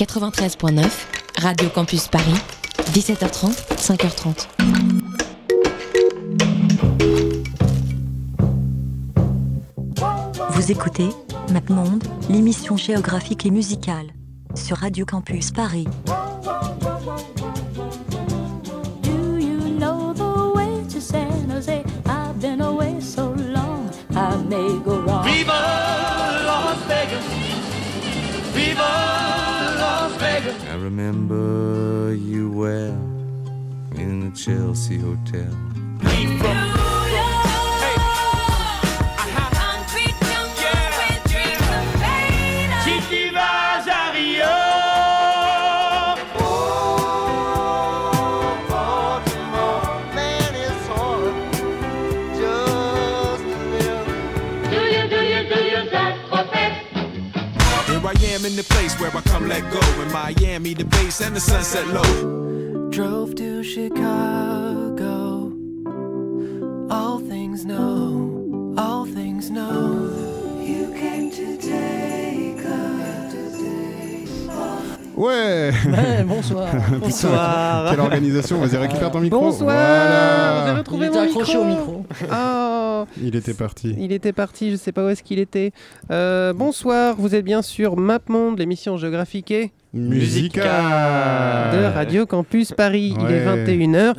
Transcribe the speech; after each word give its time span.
93.9, 0.00 0.88
Radio 1.36 1.68
Campus 1.68 2.08
Paris, 2.08 2.32
17h30, 2.94 3.52
5h30. 3.76 4.46
Vous 10.52 10.72
écoutez 10.72 11.10
MapMonde, 11.52 12.02
l'émission 12.30 12.78
géographique 12.78 13.44
et 13.44 13.50
musicale 13.50 14.06
sur 14.54 14.78
Radio 14.78 15.04
Campus 15.04 15.50
Paris. 15.50 15.86
Remember 31.00 32.14
you 32.14 32.50
well 32.50 32.92
in 33.98 34.30
the 34.30 34.36
Chelsea 34.36 34.98
Hotel. 34.98 36.89
In 58.50 58.56
the 58.56 58.64
place 58.64 58.98
where 58.98 59.16
I 59.16 59.20
come 59.20 59.48
let 59.48 59.62
go. 59.70 59.80
In 60.02 60.12
Miami, 60.12 60.74
the 60.74 60.84
base 60.84 61.20
and 61.20 61.36
the 61.36 61.40
sunset 61.40 61.86
low. 61.86 62.90
Drove 62.90 63.34
to 63.36 63.62
Chicago. 63.62 65.19
Ouais 75.20 75.70
Ouais, 75.86 76.24
bonsoir. 76.24 76.68
Putain, 77.04 77.84
Quelle 77.90 78.00
organisation 78.00 78.58
Vas-y, 78.60 78.76
récupère 78.78 79.10
ton 79.10 79.20
micro. 79.20 79.38
Bonsoir. 79.40 79.64
Voilà. 79.76 80.64
J'ai 80.66 80.72
Il 80.72 80.78
retrouvé 80.78 81.06
était 81.06 81.16
mon 81.18 81.24
accroché 81.24 81.58
micro. 81.58 81.62
au 81.62 81.68
micro. 81.68 82.06
Oh, 82.32 83.04
Il 83.22 83.34
était 83.36 83.54
parti. 83.54 83.94
il 83.98 84.12
était 84.12 84.32
parti, 84.32 84.70
je 84.70 84.76
sais 84.76 84.92
pas 84.92 85.04
où 85.04 85.08
est-ce 85.08 85.22
qu'il 85.22 85.38
était. 85.38 85.72
Euh, 86.10 86.52
bonsoir, 86.52 87.14
vous 87.18 87.34
êtes 87.34 87.44
bien 87.44 87.62
sur 87.62 87.96
MapMonde, 87.96 88.58
l'émission 88.58 88.96
géographique 88.98 89.50
et 89.50 89.72
Musica 89.94 91.70
de 91.72 91.84
Radio 91.94 92.26
Campus 92.26 92.72
Paris. 92.72 93.14
Il 93.18 93.24
est 93.34 93.46
Ouais. 93.46 93.64
21h. 93.64 94.14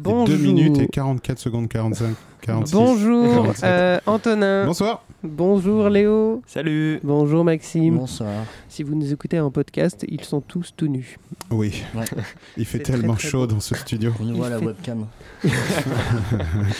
Bonjour. 0.00 0.26
2 0.26 0.36
minutes 0.42 0.78
et 0.78 0.86
44 0.86 1.38
secondes 1.38 1.68
45. 1.68 2.14
46. 2.42 2.72
Bonjour 2.74 3.34
47. 3.34 3.64
euh, 3.64 3.98
Antonin. 4.06 4.66
Bonsoir. 4.66 5.02
Bonjour 5.24 5.88
Léo. 5.88 6.40
Salut 6.46 7.00
Bonjour 7.02 7.44
Maxime. 7.44 7.96
Bonsoir. 7.98 8.44
Si 8.68 8.84
vous 8.84 8.94
nous 8.94 9.12
écoutez 9.12 9.40
en 9.40 9.50
podcast, 9.50 10.04
ils 10.08 10.22
sont 10.22 10.40
tous 10.40 10.72
tout 10.76 10.86
nus. 10.86 11.18
Oui, 11.50 11.82
Ouais. 11.96 12.04
il 12.56 12.64
fait 12.64 12.78
C'est 12.78 12.84
très, 12.84 12.92
tellement 12.94 13.14
très 13.14 13.28
chaud 13.28 13.46
dans 13.48 13.58
ce 13.60 13.74
studio. 13.74 14.12
On 14.20 14.24
nous 14.24 14.34
Il 14.34 14.36
voit 14.36 14.50
la 14.50 14.58
fait- 14.60 14.66
webcam. 14.66 15.06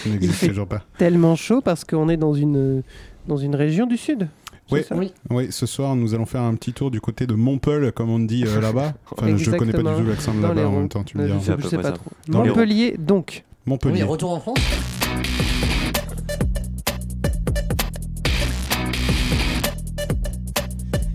qui 0.03 0.11
n'existe 0.11 0.35
fait- 0.35 0.49
toujours 0.49 0.69
pas. 0.69 0.83
Tellement 0.99 1.35
chaud 1.35 1.61
parce 1.61 1.85
qu'on 1.85 2.09
est 2.09 2.17
dans 2.17 2.35
une, 2.35 2.83
dans 3.27 3.37
une 3.39 3.57
région 3.57 3.87
du 3.87 3.97
sud. 3.97 4.29
Oui. 4.71 4.81
Oui. 4.91 5.13
Oui, 5.31 5.47
ce 5.51 5.67
soir, 5.67 5.97
nous 5.97 6.15
allons 6.15 6.27
faire 6.27 6.43
un 6.43 6.55
petit 6.55 6.73
tour 6.73 6.91
du 6.91 7.01
côté 7.01 7.27
de 7.27 7.35
Montpellier, 7.35 7.91
comme 7.93 8.11
on 8.11 8.19
dit 8.19 8.45
euh, 8.47 8.61
là-bas. 8.61 8.93
Enfin, 9.11 9.37
je 9.37 9.51
connais 9.51 9.73
pas 9.73 9.79
du 9.79 10.03
tout 10.03 10.09
l'accent 10.09 10.35
de 10.35 10.43
là-bas 10.43 10.67
en 10.69 10.73
même 10.73 10.89
temps, 10.89 11.05
tu 11.05 11.17
me 11.17 11.27
diras. 11.27 11.57
Je 11.59 11.69
sais, 11.69 11.79
pas 11.79 11.93
trop. 11.93 12.11
Montpellier, 12.29 12.97
donc. 12.99 13.45
Montpellier. 13.67 14.03
Oui, 14.03 14.09
retour 14.09 14.33
en 14.33 14.41
France. 14.41 14.59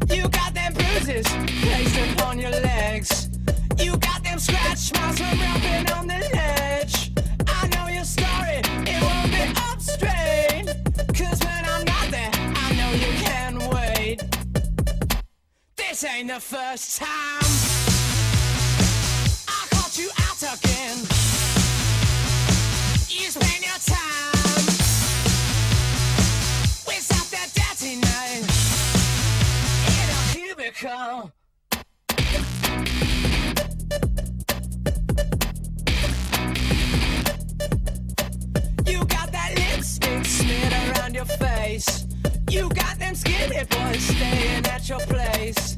You 0.10 0.24
got 0.30 0.54
them 0.54 0.74
bruises 0.74 1.28
placed 1.62 1.98
upon 2.12 2.40
your 2.40 2.52
legs. 2.52 3.30
You 3.80 3.94
got 3.94 4.24
them 4.24 4.40
scratch 4.40 4.94
marks 4.94 5.20
from 5.20 5.40
rubbing 5.40 5.92
on 5.92 6.08
the 6.08 6.13
Ain't 16.06 16.28
the 16.28 16.40
first 16.40 17.00
time 17.00 17.08
I 19.48 19.68
caught 19.72 19.98
you 19.98 20.10
out 20.20 20.44
again. 20.44 20.98
You 23.08 23.30
spend 23.32 23.64
your 23.64 23.80
time 23.80 24.66
with 26.86 27.02
something 27.02 27.50
dirty 27.56 27.96
night 28.02 28.44
in 29.88 30.10
a 30.12 30.24
cubicle. 30.34 31.32
You 38.86 39.06
got 39.06 39.32
that 39.32 39.54
lipstick 39.56 40.26
smeared 40.26 40.74
around 40.74 41.16
your 41.16 41.26
face. 41.26 42.08
You 42.50 42.68
got 42.70 43.00
them 43.00 43.16
skinny 43.16 43.64
boys 43.70 44.04
staying 44.04 44.66
at 44.66 44.90
your 44.90 45.00
place. 45.00 45.78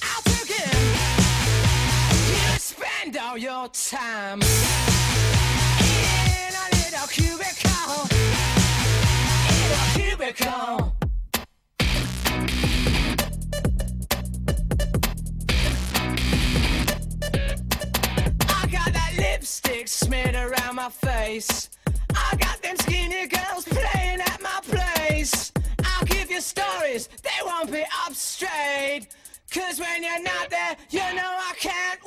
all 3.31 3.37
your 3.37 3.69
time 3.69 4.41
in 4.41 4.49
a 6.53 6.67
little 6.75 7.07
cubicle. 7.07 8.07
In 9.55 9.71
a 9.71 9.83
cubicle. 9.93 10.93
I 18.49 18.67
got 18.69 18.91
that 18.91 19.13
lipstick 19.17 19.87
smeared 19.87 20.35
around 20.35 20.75
my 20.75 20.89
face. 20.89 21.69
I 22.13 22.35
got 22.35 22.61
them 22.61 22.75
skinny 22.75 23.27
girls 23.27 23.63
playing 23.63 24.19
at 24.19 24.41
my 24.41 24.59
place. 24.63 25.53
I'll 25.85 26.05
give 26.05 26.29
you 26.29 26.41
stories, 26.41 27.07
they 27.23 27.29
won't 27.45 27.71
be 27.71 27.85
up 28.05 28.13
straight. 28.13 29.07
Cause 29.53 29.79
when 29.81 30.01
you're 30.01 30.23
not 30.23 30.49
there, 30.49 30.77
you 30.89 30.99
know 31.13 31.37
I 31.49 31.53
can't 31.59 32.01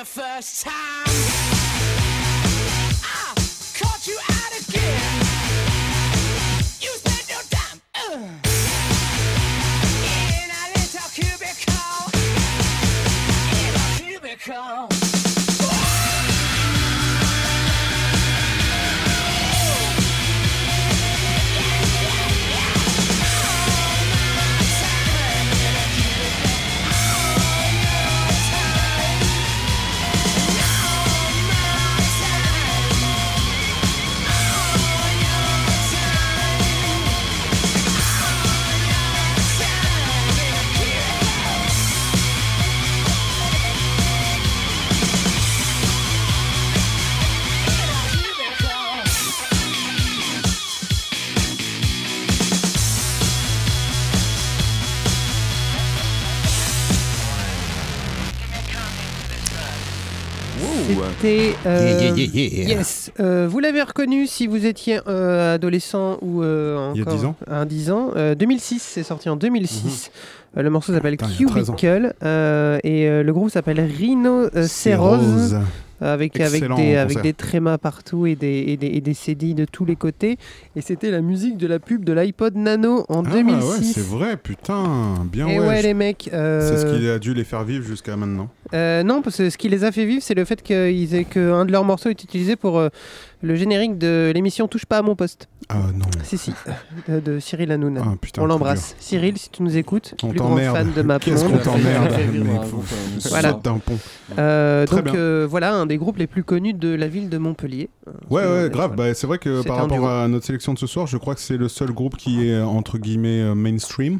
the 0.00 0.06
first 0.06 0.64
time 0.64 1.29
C'était. 61.20 61.52
euh, 61.66 61.98
Yeah, 62.00 62.14
yeah, 62.16 62.26
yeah, 62.32 62.48
yeah. 62.68 62.68
Yes. 62.78 63.10
Euh, 63.20 63.46
vous 63.50 63.58
l'avez 63.58 63.82
reconnu 63.82 64.26
si 64.26 64.46
vous 64.46 64.64
étiez 64.66 65.00
euh, 65.06 65.54
adolescent 65.54 66.18
ou 66.22 66.42
euh, 66.42 66.92
Il 66.94 66.98
y 67.00 67.02
a 67.02 67.06
encore 67.06 67.18
10 67.18 67.24
ans 67.26 67.36
un 67.48 67.66
10 67.66 67.90
ans. 67.90 68.10
Euh, 68.16 68.34
2006, 68.34 68.80
c'est 68.82 69.02
sorti 69.02 69.28
en 69.28 69.36
2006. 69.36 70.10
Euh, 70.56 70.62
le 70.62 70.70
morceau 70.70 70.92
s'appelle 70.92 71.16
Putain, 71.16 71.30
il 71.38 71.42
y 71.42 71.44
a 71.44 71.48
13 71.48 71.70
ans. 71.70 71.74
Cubicle 71.74 72.14
euh, 72.24 72.78
et 72.84 73.06
euh, 73.08 73.22
le 73.22 73.32
groupe 73.32 73.50
s'appelle 73.50 73.80
Rhino 73.80 74.46
euh, 74.54 74.66
Cerose. 74.66 75.58
Avec, 76.02 76.40
avec, 76.40 76.64
des, 76.76 76.96
avec 76.96 77.20
des 77.20 77.34
trémas 77.34 77.76
partout 77.76 78.24
et 78.24 78.34
des, 78.34 78.64
et 78.68 78.78
des, 78.78 78.86
et 78.86 79.02
des 79.02 79.12
CD 79.12 79.52
de 79.52 79.66
tous 79.66 79.84
les 79.84 79.96
côtés. 79.96 80.38
Et 80.74 80.80
c'était 80.80 81.10
la 81.10 81.20
musique 81.20 81.58
de 81.58 81.66
la 81.66 81.78
pub 81.78 82.06
de 82.06 82.14
l'iPod 82.14 82.56
Nano 82.56 83.04
en 83.10 83.22
Ah 83.26 83.30
2006. 83.30 83.66
ouais, 83.68 83.76
c'est 83.84 84.00
vrai, 84.06 84.38
putain, 84.38 84.84
bien 85.30 85.46
Et 85.46 85.60
ouais. 85.60 85.68
ouais, 85.68 85.76
je- 85.82 85.86
les 85.88 85.92
mecs. 85.92 86.30
euh, 86.32 86.66
C'est 86.66 86.80
ce 86.88 86.96
qui 86.98 87.06
a 87.06 87.18
dû 87.18 87.34
les 87.34 87.44
faire 87.44 87.64
vivre 87.64 87.84
jusqu'à 87.86 88.16
maintenant. 88.16 88.48
Euh, 88.74 89.02
non, 89.02 89.22
parce 89.22 89.36
que 89.38 89.50
ce 89.50 89.58
qui 89.58 89.68
les 89.68 89.84
a 89.84 89.92
fait 89.92 90.04
vivre, 90.06 90.22
c'est 90.22 90.34
le 90.34 90.44
fait 90.44 90.62
qu'ils 90.62 91.14
aient 91.14 91.24
qu'un 91.24 91.64
de 91.64 91.72
leurs 91.72 91.84
morceaux 91.84 92.08
est 92.08 92.22
utilisé 92.22 92.56
pour 92.56 92.78
euh, 92.78 92.88
le 93.42 93.54
générique 93.56 93.98
de 93.98 94.30
l'émission 94.34 94.68
Touche 94.68 94.84
pas 94.86 94.98
à 94.98 95.02
mon 95.02 95.16
poste. 95.16 95.48
Ah 95.68 95.76
non. 95.94 96.06
Si, 96.24 96.36
si, 96.36 96.52
de, 97.08 97.20
de 97.20 97.38
Cyril 97.40 97.70
Hanouna. 97.72 98.02
Ah, 98.04 98.14
putain, 98.20 98.42
On 98.42 98.46
l'embrasse. 98.46 98.96
Cyril, 98.98 99.38
si 99.38 99.50
tu 99.50 99.62
nous 99.62 99.76
écoutes, 99.76 100.14
On 100.22 100.28
plus 100.28 100.38
grand 100.38 100.48
t'emmerde. 100.50 100.76
fan 100.76 100.92
de 100.94 101.02
ma 101.02 101.18
Qu'est-ce 101.20 101.44
qu'on 101.44 101.58
t'emmerde 101.58 102.12
Voilà. 103.30 103.52
d'un 103.52 103.78
pont. 103.78 103.98
Euh, 104.38 104.86
donc 104.86 105.08
euh, 105.14 105.46
voilà, 105.48 105.74
un 105.74 105.86
des 105.86 105.96
groupes 105.96 106.16
les 106.18 106.26
plus 106.26 106.42
connus 106.44 106.74
de 106.74 106.88
la 106.94 107.08
ville 107.08 107.28
de 107.28 107.38
Montpellier. 107.38 107.88
Euh, 108.08 108.12
Ouais, 108.30 108.42
euh, 108.42 108.64
ouais, 108.64 108.70
grave. 108.70 108.94
Bah, 108.96 109.14
c'est 109.14 109.26
vrai 109.26 109.38
que 109.38 109.62
par 109.62 109.78
un 109.78 109.82
rapport 109.82 109.98
duo. 109.98 110.06
à 110.06 110.28
notre 110.28 110.44
sélection 110.46 110.74
de 110.74 110.78
ce 110.78 110.86
soir, 110.86 111.06
je 111.06 111.16
crois 111.16 111.34
que 111.34 111.40
c'est 111.40 111.56
le 111.56 111.68
seul 111.68 111.92
groupe 111.92 112.16
qui 112.16 112.48
est 112.48 112.52
euh, 112.54 112.64
entre 112.66 112.98
guillemets 112.98 113.40
euh, 113.40 113.54
mainstream. 113.54 114.18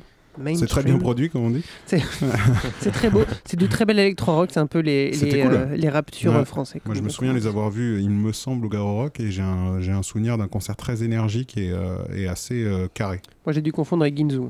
C'est 0.57 0.67
très 0.67 0.83
bien 0.83 0.99
produit, 0.99 1.31
comme 1.31 1.45
on 1.45 1.51
dit. 1.51 1.65
C'est 1.87 2.03
c'est 2.81 2.91
très 2.91 3.11
beau. 3.11 3.23
C'est 3.45 3.59
du 3.59 3.69
très 3.69 3.85
bel 3.85 3.99
électro-rock. 3.99 4.51
C'est 4.53 4.61
un 4.61 4.67
peu 4.67 4.81
les, 4.81 5.11
les, 5.13 5.43
cool. 5.43 5.53
euh, 5.53 5.77
les 5.77 5.89
raptures 5.89 6.33
Ouais. 6.33 6.39
euh, 6.39 6.45
français. 6.45 6.81
Moi, 6.85 6.95
je 6.95 7.01
me 7.03 7.09
souviens 7.09 7.33
les 7.33 7.47
avoir 7.47 7.71
vus, 7.71 8.01
il 8.01 8.11
me 8.11 8.33
semble, 8.33 8.67
au 8.67 8.69
Garo 8.69 8.95
Rock, 8.97 9.21
et 9.21 9.31
j'ai 9.31 9.43
un, 9.43 9.81
j'ai 9.81 9.93
un 9.93 10.03
souvenir 10.03 10.39
d'un 10.39 10.49
concert 10.49 10.77
très 10.77 11.03
énergique 11.03 11.57
et, 11.57 11.71
euh, 11.73 11.97
et 12.15 12.29
assez 12.29 12.63
euh, 12.65 12.89
carré. 12.93 13.21
Moi, 13.47 13.53
j'ai 13.53 13.63
dû 13.63 13.73
confondre 13.73 14.03
avec 14.03 14.17
Ginzu. 14.17 14.41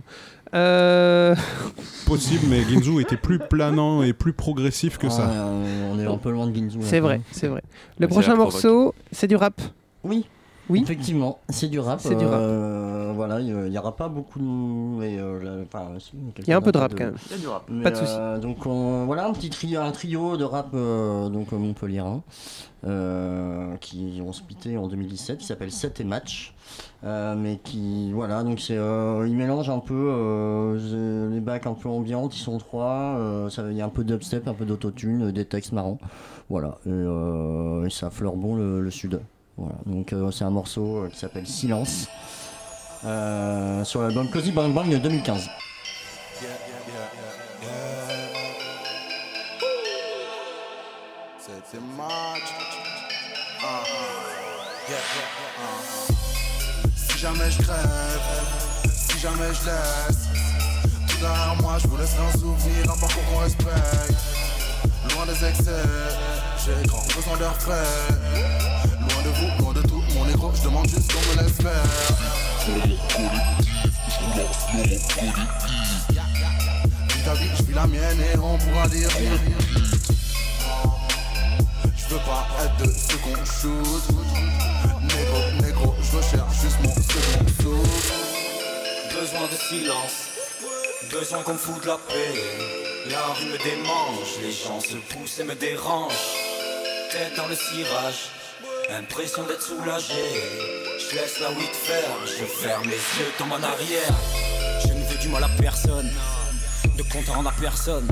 Euh, 0.54 1.34
Possible, 2.06 2.46
mais 2.48 2.62
Ginzu 2.64 3.00
était 3.00 3.16
plus 3.16 3.38
planant 3.38 4.02
et 4.02 4.12
plus 4.12 4.32
progressif 4.32 4.98
que 4.98 5.08
ça. 5.08 5.26
Ouais, 5.26 5.68
on 5.92 5.98
est 6.00 6.06
un 6.06 6.16
peu 6.16 6.30
loin 6.30 6.46
de 6.48 6.54
Ginzu. 6.54 6.78
c'est 6.80 7.00
maintenant. 7.00 7.06
vrai, 7.06 7.20
c'est 7.30 7.46
vrai. 7.48 7.62
Le 7.98 8.06
c'est 8.06 8.12
prochain 8.12 8.34
morceau, 8.34 8.94
c'est 9.12 9.26
du 9.28 9.36
rap. 9.36 9.60
Oui. 10.02 10.26
Oui. 10.68 10.82
Effectivement, 10.82 11.40
c'est 11.48 11.68
du 11.68 11.78
rap. 11.80 12.00
C'est 12.00 12.14
du 12.16 12.24
rap. 12.24 12.34
euh, 12.40 12.99
voilà, 13.20 13.40
il 13.40 13.52
n'y 13.70 13.76
aura 13.78 13.94
pas 13.96 14.08
beaucoup 14.08 14.38
de. 14.38 14.44
mais, 14.44 15.18
euh, 15.18 15.42
là, 15.42 15.50
enfin, 15.62 15.88
si, 15.98 16.12
Il 16.38 16.48
y 16.48 16.52
a 16.52 16.56
un 16.56 16.60
peu 16.62 16.72
de 16.72 16.78
rap, 16.78 16.92
quand 16.96 17.04
même. 17.04 17.16
Il 17.30 17.32
y 17.32 17.34
a 17.34 17.38
du 17.38 17.46
rap. 17.48 17.64
Mais, 17.68 17.82
Pas 17.82 17.90
de 17.90 17.96
souci. 17.96 18.12
euh, 18.16 18.38
donc 18.38 18.64
on- 18.66 19.04
voilà 19.04 19.26
un 19.26 19.32
petit 19.32 19.50
trio, 19.50 19.80
un 19.80 19.90
trio 19.92 20.36
de 20.36 20.44
rap 20.44 20.68
euh, 20.74 21.28
donc 21.28 21.52
Montpellierin 21.52 22.22
euh, 22.86 23.76
qui 23.76 24.22
ont 24.26 24.32
splitté 24.32 24.76
en 24.78 24.86
2017 24.88 25.38
qui 25.38 25.46
s'appelle 25.46 25.70
7 25.70 26.00
et 26.00 26.04
Match. 26.04 26.54
Euh, 27.04 27.34
mais 27.36 27.58
qui 27.62 28.12
voilà 28.12 28.42
donc 28.44 28.60
c'est 28.60 28.76
euh, 28.76 29.26
ils 29.26 29.34
mélangent 29.36 29.70
un 29.70 29.80
peu 29.80 29.94
euh, 29.94 31.28
les 31.30 31.40
bacs 31.40 31.66
un 31.66 31.74
peu 31.74 31.88
ambiantes 31.88 32.36
ils 32.36 32.40
sont 32.40 32.58
trois 32.58 33.16
euh, 33.18 33.48
ça 33.50 33.64
il 33.70 33.76
y 33.76 33.80
a 33.80 33.84
un 33.86 33.88
peu 33.90 34.04
d'upstep 34.04 34.46
un 34.46 34.54
peu 34.54 34.64
d'autotune 34.64 35.32
des 35.32 35.44
textes 35.46 35.72
marrants 35.72 35.98
voilà 36.48 36.78
et, 36.86 36.90
euh, 36.90 37.86
et 37.86 37.90
ça 37.90 38.10
fleure 38.10 38.36
bon 38.36 38.54
le, 38.54 38.80
le 38.82 38.90
sud 38.90 39.20
voilà 39.56 39.74
donc 39.86 40.12
euh, 40.12 40.30
c'est 40.30 40.44
un 40.44 40.50
morceau 40.50 40.98
euh, 41.04 41.08
qui 41.08 41.18
s'appelle 41.18 41.46
Silence 41.46 42.06
euh, 43.04 43.84
sur 43.84 44.02
l'album 44.02 44.28
Cozy 44.30 44.52
Bang 44.52 44.72
Bang 44.72 44.88
de 44.88 44.98
2015 44.98 45.48
C'était 51.38 51.82
match. 51.96 52.42
Ah, 53.62 53.64
ah. 53.64 53.90
Yeah, 54.88 54.98
yeah, 54.98 55.26
ah. 55.58 56.12
Si 56.94 57.18
jamais 57.18 57.50
je 57.50 57.62
crève, 57.62 58.20
si 58.92 59.18
jamais 59.18 59.48
je 59.54 59.66
laisse, 59.66 60.28
tout 61.08 61.16
derrière 61.18 61.56
moi, 61.60 61.76
je 61.82 61.86
vous 61.88 61.96
laisserai 61.96 62.22
un 62.26 62.32
souvenir, 62.32 62.84
un 62.84 62.98
parcours 62.98 63.22
qu'on 63.30 63.38
respecte. 63.38 64.20
Loin 65.14 65.26
des 65.26 65.44
excès, 65.44 65.70
j'ai 66.64 66.86
grand 66.86 67.04
besoin 67.14 67.36
d'air 67.38 67.54
frais. 67.60 67.84
Loin 69.00 69.22
de 69.22 69.28
vous, 69.28 69.62
loin 69.64 69.72
de 69.72 69.82
tout, 69.82 70.02
mon 70.14 70.24
négro, 70.24 70.52
je 70.54 70.62
demande 70.62 70.88
juste 70.88 71.12
qu'on 71.12 71.36
me 71.36 71.42
laisse 71.42 71.56
faire. 71.56 72.49
Je 77.56 77.62
vis 77.62 77.74
la 77.74 77.86
mienne 77.86 78.20
et 78.20 78.36
on 78.38 78.58
pourra 78.58 78.86
dire. 78.88 79.08
Je 81.96 82.14
veux 82.14 82.20
pas 82.20 82.46
être 82.62 82.76
de 82.78 82.86
ceux 82.86 83.16
qu'on 83.18 83.44
shoot. 83.44 84.04
Négro, 85.02 85.40
négro, 85.62 85.94
je 86.02 86.16
recherche 86.16 86.60
juste 86.60 86.78
mon 86.82 86.94
second 86.94 87.46
souffle. 87.62 88.14
Besoin 89.18 89.46
de 89.46 89.56
silence, 89.56 90.16
besoin 91.10 91.42
qu'on 91.42 91.54
me 91.54 91.58
foute 91.58 91.86
la 91.86 91.96
paix. 91.96 92.34
La 93.10 93.26
rue 93.34 93.46
me 93.46 93.58
démange, 93.58 94.38
les 94.42 94.52
gens 94.52 94.80
se 94.80 94.96
poussent 95.12 95.38
et 95.38 95.44
me 95.44 95.54
dérangent. 95.54 96.36
Tête 97.10 97.36
dans 97.36 97.46
le 97.46 97.54
cirage, 97.54 98.30
impression 98.92 99.44
d'être 99.44 99.62
soulagé. 99.62 100.14
Je 100.98 101.16
laisse 101.16 101.40
la 101.40 101.50
weed 101.50 101.70
faire, 101.72 102.10
je 102.26 102.44
ferme 102.44 102.84
les 102.84 102.90
yeux, 102.90 103.32
tombe 103.38 103.52
en 103.52 103.62
arrière. 103.62 104.14
Je 104.82 104.92
ne 104.92 105.04
veux 105.04 105.18
du 105.18 105.28
mal 105.28 105.44
à 105.44 105.48
personne, 105.60 106.10
de 106.96 107.02
compte 107.04 107.28
à 107.28 107.32
rendre 107.32 107.50
à 107.50 107.54
personne. 107.60 108.08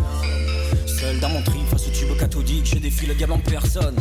Seul 0.87 1.19
dans 1.21 1.29
mon 1.31 1.43
trip 1.43 1.67
face 1.69 1.89
au 1.89 1.91
tube 1.91 2.17
cathodique, 2.19 2.67
je 2.67 2.77
défie 2.77 3.07
le 3.07 3.15
diable 3.15 3.33
en 3.33 3.39
personne. 3.39 3.97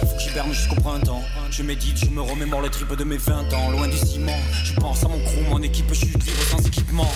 Faut 0.00 0.16
que 0.16 0.20
j'hiberne 0.20 0.52
jusqu'au 0.52 0.76
printemps. 0.76 1.22
Je 1.50 1.62
médite, 1.62 1.98
je 1.98 2.10
me 2.10 2.22
remémore 2.22 2.62
les 2.62 2.70
tripes 2.70 2.94
de 2.94 3.04
mes 3.04 3.16
20 3.16 3.52
ans, 3.52 3.70
loin 3.70 3.88
du 3.88 3.96
ciment. 3.96 4.38
Je 4.64 4.74
pense 4.74 5.04
à 5.04 5.08
mon 5.08 5.18
crew, 5.24 5.42
mon 5.48 5.62
équipe, 5.62 5.88
je 5.88 5.94
suis 5.94 6.06
libre 6.06 6.42
sans 6.50 6.66
équipement. 6.66 7.10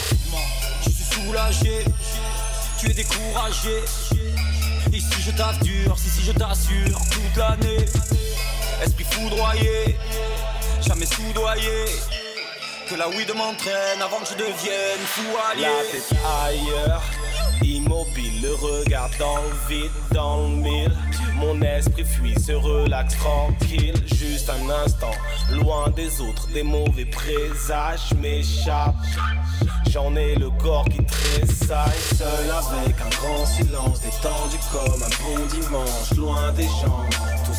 Je 0.84 0.90
suis 0.90 1.04
soulagé, 1.04 1.84
tu 2.78 2.90
es 2.90 2.94
découragé. 2.94 3.80
Ici 4.92 5.22
je 5.24 5.30
taffe 5.30 5.60
dur, 5.60 5.96
si 5.98 6.10
si 6.10 6.22
je 6.26 6.32
t'assure, 6.32 7.00
toute 7.10 7.36
l'année. 7.36 7.86
Esprit 8.82 9.04
foudroyé, 9.04 9.96
jamais 10.80 11.06
soudoyé. 11.06 11.84
Que 12.88 12.96
la 12.96 13.08
weed 13.08 13.32
m'entraîne 13.34 14.02
avant 14.02 14.18
que 14.18 14.26
je 14.30 14.34
devienne 14.34 14.98
fou 15.06 15.22
allié. 15.50 15.62
La 15.62 15.84
tête 15.90 16.18
ailleurs, 16.44 17.02
immobile, 17.62 18.42
le 18.42 18.54
regard 18.54 19.08
dans 19.20 19.36
le 19.36 19.74
vide, 19.74 19.90
dans 20.10 20.48
le 20.48 20.56
mille. 20.56 20.92
Mon 21.36 21.62
esprit 21.62 22.04
fuit, 22.04 22.34
se 22.40 22.52
relaxe 22.52 23.16
tranquille, 23.18 23.94
juste 24.06 24.50
un 24.50 24.70
instant, 24.84 25.12
loin 25.50 25.88
des 25.90 26.20
autres, 26.20 26.48
des 26.48 26.62
mauvais 26.64 27.04
présages 27.04 28.12
m'échappent. 28.20 28.94
J'en 29.90 30.14
ai 30.16 30.34
le 30.34 30.50
corps 30.50 30.86
qui 30.86 31.04
tressaille, 31.04 32.16
seul 32.16 32.50
avec 32.50 32.96
un 33.00 33.10
grand 33.10 33.46
silence, 33.46 34.00
détendu 34.00 34.56
comme 34.72 35.02
un 35.02 35.22
bon 35.22 35.46
dimanche, 35.46 36.10
loin 36.16 36.52
des 36.52 36.64
gens. 36.64 37.06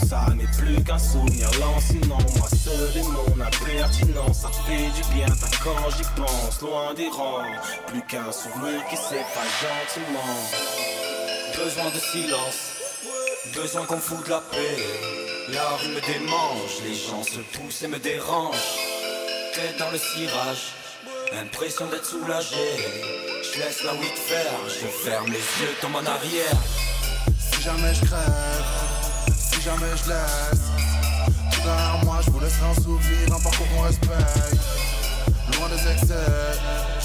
Ça 0.08 0.28
n'est 0.36 0.52
plus 0.58 0.84
qu'un 0.84 0.98
souvenir 0.98 1.50
lancinant, 1.60 2.18
moi 2.36 2.48
seul 2.50 2.98
et 2.98 3.04
mon 3.04 3.42
impertinence, 3.42 4.42
ça 4.42 4.50
fait 4.68 4.90
du 4.90 5.14
bien 5.14 5.28
quand 5.64 5.90
j'y 5.96 6.04
pense, 6.16 6.62
loin 6.62 6.94
des 6.94 7.10
rangs. 7.10 7.44
Plus 7.88 8.02
qu'un 8.04 8.32
souvenir 8.32 8.86
qui 8.90 8.98
s'efface 8.98 9.54
gentiment. 9.62 10.36
Besoin 11.56 11.90
de 11.90 12.00
silence, 12.00 12.74
besoin 13.54 13.86
qu'on 13.86 13.96
me 13.96 14.02
foute 14.02 14.28
la 14.28 14.42
paix. 14.52 14.78
La 15.50 15.70
rue 15.78 15.90
me 15.90 16.02
démange, 16.02 16.82
les 16.86 16.96
gens 16.96 17.24
se 17.24 17.40
poussent 17.58 17.84
et 17.84 17.88
me 17.88 18.00
dérangent. 18.00 18.80
Tête 19.54 19.78
dans 19.78 19.92
le 19.92 19.98
cirage, 19.98 20.74
impression 21.34 21.86
d'être 21.88 22.06
soulagé. 22.06 22.56
Je 23.44 23.60
laisse 23.60 23.84
la 23.84 23.94
weed 23.94 24.18
faire, 24.18 24.52
je 24.68 24.88
ferme 24.88 25.28
les 25.28 25.34
yeux, 25.34 25.76
tombe 25.82 25.96
en 25.96 26.06
arrière. 26.06 26.58
Si 27.40 27.62
jamais 27.62 27.94
je 27.94 28.06
crève, 28.06 28.34
jamais 29.64 29.96
je 29.96 30.10
laisse, 30.10 30.72
tout 31.52 31.62
derrière 31.62 32.00
moi, 32.04 32.20
je 32.26 32.32
vous 32.32 32.40
laisserai 32.40 32.66
un 32.70 32.74
souvenir, 32.74 33.34
un 33.34 33.40
parcours 33.40 33.68
qu'on 33.74 33.84
respecte. 33.84 34.60
Loin 35.54 35.70
des 35.70 35.92
excès, 35.92 36.14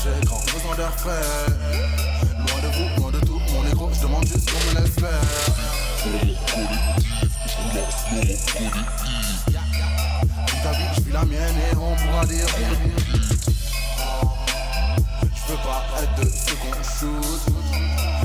j'ai 0.02 0.26
grand 0.26 0.40
besoin 0.40 0.74
d'air 0.74 0.92
frais. 0.96 1.46
Loin 2.36 2.60
de 2.62 2.68
vous, 2.74 3.00
loin 3.00 3.12
de 3.12 3.20
tout, 3.20 3.40
mon 3.52 3.62
négro, 3.62 3.90
je 3.92 4.00
demande 4.00 4.26
juste 4.26 4.50
qu'on 4.50 4.58
me 4.70 4.80
laisse 4.80 4.94
faire. 4.94 5.24
Vis 10.46 10.62
ta 10.62 10.72
vie, 10.72 10.88
je 10.96 11.00
vis 11.02 11.12
la 11.12 11.24
mienne 11.24 11.56
et 11.72 11.76
on 11.76 11.94
pourra 11.94 12.26
dire. 12.26 12.46
Je 15.22 15.52
veux 15.52 15.58
pas 15.58 15.84
être 16.02 16.14
de 16.16 16.28
ceux 16.28 16.56
qu'on 16.56 16.82
shoot. 16.82 18.17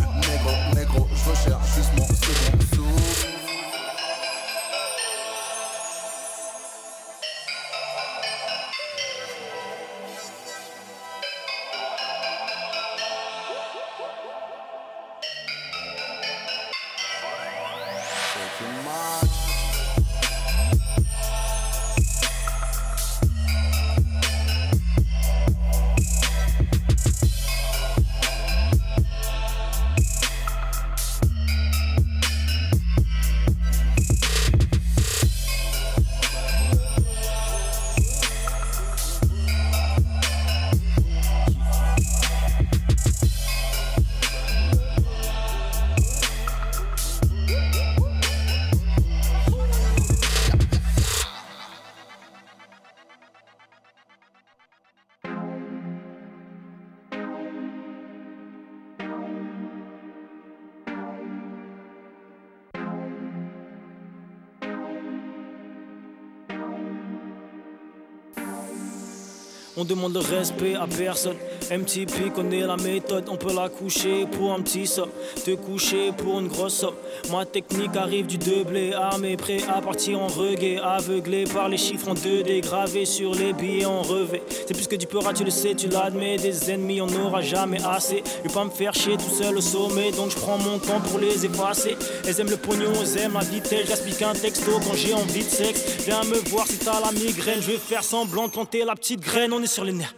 On 69.84 69.86
demande 69.86 70.14
le 70.14 70.22
respect 70.22 70.76
à 70.76 70.88
personne. 70.88 71.36
MTP 71.72 72.34
connaît 72.34 72.62
la 72.62 72.78
méthode, 72.78 73.26
on 73.30 73.38
peut 73.38 73.54
la 73.54 73.70
coucher 73.70 74.26
pour 74.26 74.54
un 74.54 74.62
petit 74.62 74.86
somme, 74.86 75.10
te 75.44 75.52
coucher 75.56 76.12
pour 76.12 76.40
une 76.40 76.48
grosse 76.48 76.76
somme. 76.76 76.96
Ma 77.32 77.46
technique 77.46 77.96
arrive 77.96 78.28
du 78.28 78.38
doublé, 78.38 78.94
armé, 78.94 79.38
prêt 79.38 79.60
à 79.68 79.82
partir 79.82 80.22
en 80.22 80.28
reggae, 80.28 80.80
aveuglé 80.84 81.46
par 81.46 81.70
les 81.70 81.78
chiffres 81.78 82.10
en 82.10 82.14
2D, 82.14 82.62
gravés 82.62 83.06
sur 83.06 83.34
les 83.34 83.54
billets 83.54 83.86
en 83.86 84.02
revêt. 84.02 84.44
C'est 84.68 84.74
plus 84.74 84.88
que 84.88 84.96
du 84.96 85.08
peur, 85.08 85.24
tu 85.34 85.44
le 85.44 85.52
sais, 85.52 85.74
tu 85.74 85.88
l'admets, 85.88 86.38
des 86.38 86.72
ennemis 86.72 87.02
on 87.02 87.08
n'aura 87.08 87.42
jamais 87.42 87.84
assez. 87.84 88.24
Je 88.44 88.48
vais 88.48 88.54
pas 88.54 88.66
me 88.66 88.70
faire 88.70 88.94
chier 88.94 89.18
tout 89.18 89.34
seul 89.34 89.58
au 89.58 89.62
sommet, 89.62 90.12
donc 90.12 90.32
je 90.32 90.36
prends 90.36 90.58
mon 90.58 90.80
temps 90.80 91.00
pour 91.00 91.20
les 91.20 91.46
effacer. 91.46 91.96
Elles 92.28 92.40
aiment 92.40 92.50
le 92.50 92.58
pognon, 92.58 92.92
elles 93.02 93.22
aiment 93.22 93.34
la 93.34 93.40
vitesse, 93.40 93.88
j'explique 93.88 94.22
un 94.22 94.34
texto 94.34 94.72
quand 94.86 94.96
j'ai 94.96 95.14
envie 95.14 95.44
de 95.44 95.50
sexe. 95.50 95.84
Viens 96.06 96.24
me 96.24 96.38
voir 96.50 96.68
si 96.68 96.78
t'as 96.78 97.00
la 97.00 97.12
migraine, 97.12 97.62
je 97.62 97.72
vais 97.72 97.78
faire 97.78 98.04
semblant 98.04 98.48
de 98.48 98.52
planter 98.52 98.84
la 98.86 98.96
petite 98.96 99.22
graine, 99.22 99.54
on 99.54 99.62
est 99.62 99.68
sur 99.68 99.84
les 99.84 99.94
nerfs. 99.94 100.16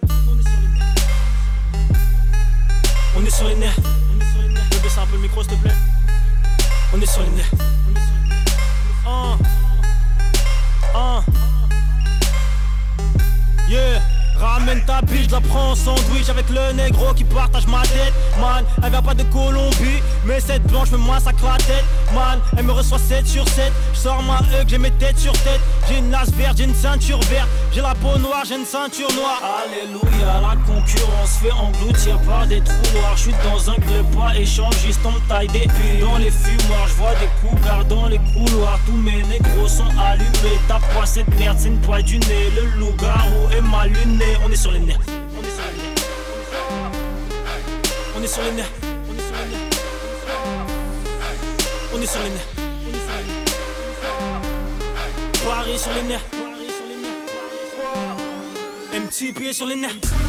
On 3.26 3.28
est 3.28 3.32
sur 3.32 3.48
les 3.48 3.56
nerfs. 3.56 3.76
Vais 4.72 4.80
baisser 4.82 5.00
un 5.00 5.06
peu 5.08 5.16
le 5.16 5.24
micro 5.24 5.42
s'il 5.42 5.54
te 5.54 5.58
plaît. 5.64 5.74
On 6.94 7.02
est 7.02 7.08
sur 7.08 7.24
les 7.24 7.30
nerfs. 7.30 7.50
Un. 9.08 9.40
Un. 10.94 11.24
Yeah. 13.68 14.15
Ramène 14.40 14.84
ta 14.86 15.02
biche, 15.02 15.30
la 15.32 15.42
prends 15.42 15.72
en 15.72 15.76
sandwich 15.76 16.30
avec 16.30 16.46
le 16.50 16.74
négro 16.74 17.14
qui 17.14 17.24
partage 17.24 17.68
ma 17.68 17.82
tête. 17.82 18.14
Man, 18.40 18.66
elle 18.84 18.90
vient 18.92 19.02
pas 19.02 19.14
de 19.14 19.24
Colombie, 19.24 20.02
mais 20.26 20.40
cette 20.40 20.64
blanche 20.64 20.92
me 20.92 20.98
massacre 20.98 21.44
la 21.44 21.58
tête. 21.58 21.86
Man, 22.14 22.40
elle 22.58 22.66
me 22.66 22.72
reçoit 22.72 23.00
7 23.00 23.26
sur 23.26 23.48
7. 23.48 23.72
Je 23.94 24.00
sors 24.00 24.22
ma 24.24 24.40
hug, 24.40 24.68
j'ai 24.68 24.78
mes 24.78 24.92
têtes 24.92 25.20
sur 25.20 25.34
tête. 25.34 25.62
J'ai 25.88 26.00
une 26.00 26.12
lace 26.12 26.32
verte, 26.32 26.58
j'ai 26.58 26.66
une 26.66 26.76
ceinture 26.76 27.20
verte. 27.30 27.48
J'ai 27.72 27.82
la 27.82 27.96
peau 27.96 28.18
noire, 28.18 28.44
j'ai 28.48 28.56
une 28.56 28.66
ceinture 28.66 29.12
noire. 29.14 29.42
Alléluia, 29.64 30.42
la 30.42 30.56
concurrence 30.66 31.38
fait 31.42 31.52
engloutir 31.52 32.20
par 32.22 32.46
des 32.48 32.62
trous 32.62 32.94
noirs. 32.94 33.16
Je 33.16 33.22
suis 33.22 33.36
dans 33.44 33.70
un 33.70 33.76
club 33.76 34.06
pas 34.16 34.32
on 35.06 35.12
me 35.12 35.20
taille 35.28 35.48
des 35.48 35.60
puits 35.60 36.00
dans 36.02 36.18
les 36.18 36.32
fumoirs. 36.32 36.88
Je 36.88 36.94
vois 36.94 37.16
des 37.16 37.30
coups 37.42 37.62
dans 37.90 38.08
les 38.08 38.18
couloirs. 38.18 38.80
Tous 38.86 38.98
mes 38.98 39.24
négros 39.24 39.68
sont 39.68 39.84
allumés. 40.00 40.60
Pas 40.68 41.06
cette 41.06 41.28
merde, 41.38 41.58
c'est 41.60 41.68
une 41.68 41.80
poids 41.80 42.02
du 42.02 42.18
nez. 42.20 42.50
Le 42.56 42.80
loup-garou 42.80 43.50
est 43.52 43.62
mal 43.62 43.92
luné. 44.26 44.38
On 44.46 44.52
est 44.52 44.56
sur 44.56 44.72
les 44.72 44.80
nerfs. 44.80 45.00
On 48.18 48.24
est 48.24 48.28
sur 48.28 48.44
les 48.44 48.52
nerfs. 48.52 48.72
On 49.14 49.22
est 49.22 49.28
sur 49.28 49.42
les 49.42 49.50
nerfs. 49.50 49.66
On 51.94 52.02
est 52.02 52.08
sur 52.08 52.22
les 52.22 52.30
nerfs. 52.30 52.50
Paris 55.46 55.78
sur 55.80 55.94
les 55.94 56.04
nerfs. 56.04 56.26
MTP 58.94 59.54
sur 59.54 59.68
les 59.68 59.76
nerfs. 59.76 60.25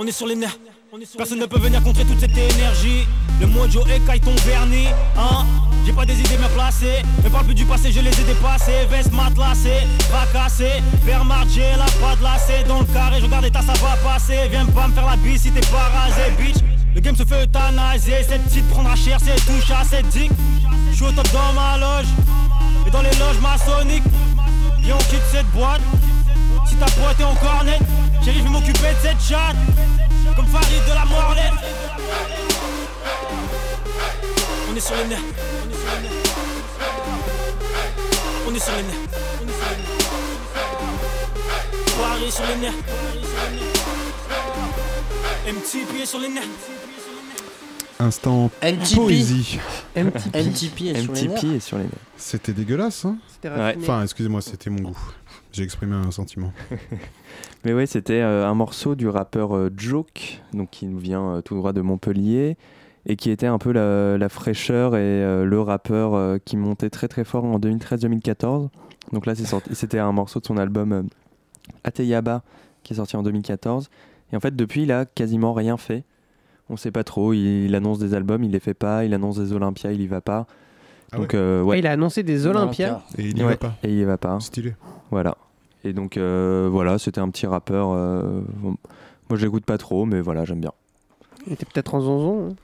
On 0.00 0.06
est 0.06 0.12
sur 0.12 0.28
les 0.28 0.36
nerfs. 0.36 0.56
Personne 1.16 1.40
ne 1.40 1.46
peut 1.46 1.58
venir 1.58 1.82
contrer 1.82 2.04
toute 2.04 2.20
cette 2.20 2.30
énergie. 2.30 3.04
Le 3.40 3.48
mojo 3.48 3.84
écaille 3.84 4.20
ton 4.20 4.34
vernis. 4.46 4.86
Hein 5.16 5.44
J'ai 5.84 5.92
pas 5.92 6.06
des 6.06 6.16
idées 6.20 6.36
bien 6.36 6.48
placées. 6.54 7.02
Ne 7.24 7.28
parle 7.28 7.46
plus 7.46 7.54
du 7.54 7.64
passé, 7.64 7.90
je 7.90 7.98
les 7.98 8.20
ai 8.20 8.22
dépassés. 8.22 8.86
Veste 8.88 9.12
matelassée, 9.12 9.88
fracassée. 10.08 10.82
Vers 11.04 11.26
j'ai 11.52 11.72
la 11.76 11.86
patte 12.00 12.22
lacée. 12.22 12.62
Dans 12.68 12.78
le 12.78 12.84
carré, 12.84 13.18
je 13.18 13.24
regarde 13.24 13.46
et 13.46 13.52
ça 13.52 13.60
va 13.60 13.96
passer. 13.96 14.48
Viens 14.50 14.66
pas 14.66 14.86
me 14.86 14.92
faire 14.94 15.06
la 15.06 15.16
bise 15.16 15.42
si 15.42 15.50
t'es 15.50 15.66
pas 15.66 15.90
rasé, 15.92 16.30
bitch. 16.38 16.62
Le 16.94 17.00
game 17.00 17.16
se 17.16 17.24
fait 17.24 17.42
euthanasier. 17.42 18.22
Cette 18.22 18.44
petite 18.44 18.68
prendra 18.68 18.94
cher, 18.94 19.18
c'est 19.20 19.34
touche 19.46 19.70
à 19.72 19.82
cette 19.82 20.06
dick. 20.10 20.30
Je 20.92 20.96
suis 20.96 21.06
au 21.06 21.10
top 21.10 21.28
dans 21.32 21.52
ma 21.54 21.76
loge. 21.76 22.06
Et 22.86 22.90
dans 22.92 23.02
les 23.02 23.16
loges 23.18 23.40
maçonniques. 23.42 24.04
Viens, 24.78 24.94
on 24.94 25.10
quitte 25.10 25.26
cette 25.32 25.50
boîte. 25.50 25.80
Si 26.68 26.76
ta 26.76 26.86
pote 26.86 27.18
est 27.18 27.24
encore 27.24 27.64
nette, 27.64 27.82
chérie, 28.24 28.38
je 28.38 28.44
vais 28.44 28.50
m'occuper 28.50 28.92
de 28.94 29.00
cette 29.02 29.20
chatte. 29.20 29.56
Comme 30.38 30.46
Farid 30.46 30.84
de 30.84 30.94
la 30.94 31.04
Morlaine. 31.04 31.54
On 34.70 34.76
est 34.76 34.80
sur 34.80 34.94
les 34.94 35.06
nerfs. 35.06 35.18
On 38.46 38.54
est 38.54 38.60
sur 38.60 38.72
les 38.76 38.82
nerfs. 38.84 38.94
Paris 41.98 42.30
sur 42.30 42.46
les 42.46 42.56
nerfs. 42.56 42.72
MTP 45.48 46.02
est 46.02 46.06
sur 46.06 46.20
les 46.20 46.28
nerfs. 46.28 46.44
Instant 47.98 48.48
MTP. 48.62 48.94
poésie. 48.94 49.58
MTP. 49.96 50.36
MTP 50.36 50.80
est 50.82 51.02
sur 51.02 51.14
les 51.14 51.22
MTP 51.22 51.42
nerfs. 51.42 51.56
est 51.56 51.60
sur 51.60 51.78
les 51.78 51.82
nerfs. 51.82 51.92
C'était 52.16 52.52
dégueulasse, 52.52 53.04
hein 53.04 53.16
C'était 53.26 53.48
raffiné. 53.48 53.82
Enfin, 53.82 54.04
excusez-moi, 54.04 54.40
c'était 54.40 54.70
mon 54.70 54.90
goût. 54.90 54.98
J'ai 55.52 55.62
exprimé 55.62 55.94
un 55.94 56.10
sentiment. 56.10 56.52
Mais 57.64 57.72
ouais, 57.72 57.86
c'était 57.86 58.20
euh, 58.20 58.46
un 58.46 58.54
morceau 58.54 58.94
du 58.94 59.08
rappeur 59.08 59.56
euh, 59.56 59.70
Joke, 59.76 60.42
donc 60.52 60.70
qui 60.70 60.86
nous 60.86 60.98
vient 60.98 61.36
euh, 61.36 61.40
tout 61.40 61.56
droit 61.56 61.72
de 61.72 61.80
Montpellier, 61.80 62.56
et 63.06 63.16
qui 63.16 63.30
était 63.30 63.46
un 63.46 63.58
peu 63.58 63.72
la, 63.72 64.28
fraîcheur 64.28 64.94
et 64.94 65.44
le 65.44 65.60
rappeur 65.60 66.38
qui 66.44 66.58
montait 66.58 66.90
très 66.90 67.08
très 67.08 67.24
fort 67.24 67.44
en 67.44 67.58
2013-2014. 67.58 68.68
Donc 69.12 69.26
là, 69.26 69.34
c'était 69.34 69.98
un 69.98 70.12
morceau 70.12 70.40
de 70.40 70.46
son 70.46 70.56
album 70.56 70.92
euh, 70.92 71.02
Ateyaba, 71.84 72.42
qui 72.82 72.92
est 72.92 72.96
sorti 72.96 73.16
en 73.16 73.22
2014. 73.22 73.90
Et 74.32 74.36
en 74.36 74.40
fait, 74.40 74.54
depuis, 74.54 74.82
il 74.82 74.92
a 74.92 75.06
quasiment 75.06 75.52
rien 75.52 75.76
fait. 75.76 76.04
On 76.68 76.76
sait 76.76 76.90
pas 76.90 77.04
trop. 77.04 77.32
Il, 77.32 77.74
annonce 77.74 77.98
des 77.98 78.14
albums, 78.14 78.44
il 78.44 78.50
les 78.50 78.60
fait 78.60 78.74
pas. 78.74 79.04
Il 79.04 79.14
annonce 79.14 79.38
des 79.38 79.52
Olympias, 79.52 79.92
il 79.92 80.02
y 80.02 80.06
va 80.06 80.20
pas. 80.20 80.46
Ah 81.12 81.16
Donc, 81.16 81.32
ouais 81.32 81.38
euh, 81.38 81.62
ouais. 81.62 81.76
Ah, 81.76 81.78
il 81.78 81.86
a 81.86 81.92
annoncé 81.92 82.22
des 82.22 82.46
Olympias. 82.46 83.02
Et 83.16 83.22
il 83.28 83.38
y 83.38 83.42
Ouais, 83.42 83.50
va 83.50 83.56
pas. 83.56 83.74
Et 83.82 83.88
il 83.88 83.98
y 83.98 84.04
va 84.04 84.18
pas. 84.18 84.38
Stylé. 84.40 84.74
Voilà. 85.10 85.36
Et 85.84 85.92
donc 85.92 86.16
euh, 86.16 86.68
voilà, 86.70 86.98
c'était 86.98 87.20
un 87.20 87.30
petit 87.30 87.46
rappeur. 87.46 87.90
euh, 87.92 88.42
bon, 88.56 88.76
moi, 89.30 89.38
je 89.38 89.44
l'écoute 89.44 89.64
pas 89.64 89.78
trop, 89.78 90.04
mais 90.06 90.20
voilà, 90.20 90.44
j'aime 90.44 90.60
bien. 90.60 90.72
Il 91.46 91.52
était 91.52 91.64
peut-être 91.66 91.94
en 91.94 92.00
zonzon. 92.00 92.48
hein. 92.50 92.54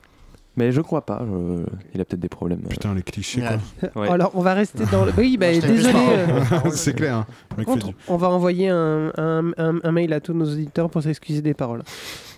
Mais 0.57 0.71
je 0.71 0.81
crois 0.81 1.05
pas. 1.05 1.21
je- 1.25 1.63
Il 1.93 2.01
a 2.01 2.05
peut-être 2.05 2.19
des 2.21 2.29
problèmes. 2.29 2.61
euh. 2.65 2.69
Putain, 2.69 2.93
les 2.93 3.01
clichés, 3.03 3.41
quoi. 3.41 4.01
Ouais. 4.01 4.09
Alors, 4.09 4.31
on 4.35 4.41
va 4.41 4.53
rester 4.53 4.85
dans 4.91 5.05
le. 5.05 5.11
Oui, 5.17 5.37
bah, 5.37 5.51
désolé. 5.51 5.93
euh, 5.95 6.41
C'est 6.71 6.93
clair. 6.93 7.15
hein. 7.17 7.25
Mec 7.57 7.65
contre, 7.67 7.87
du- 7.87 7.95
on 8.07 8.17
va 8.17 8.29
envoyer 8.29 8.69
un, 8.69 9.11
un- 9.17 9.51
un- 9.57 9.79
un 9.83 9.91
mail 9.91 10.13
à 10.13 10.19
tous 10.21 10.33
nos 10.33 10.45
auditeurs 10.45 10.89
pour 10.89 11.03
s'excuser 11.03 11.41
des 11.41 11.53
paroles. 11.53 11.83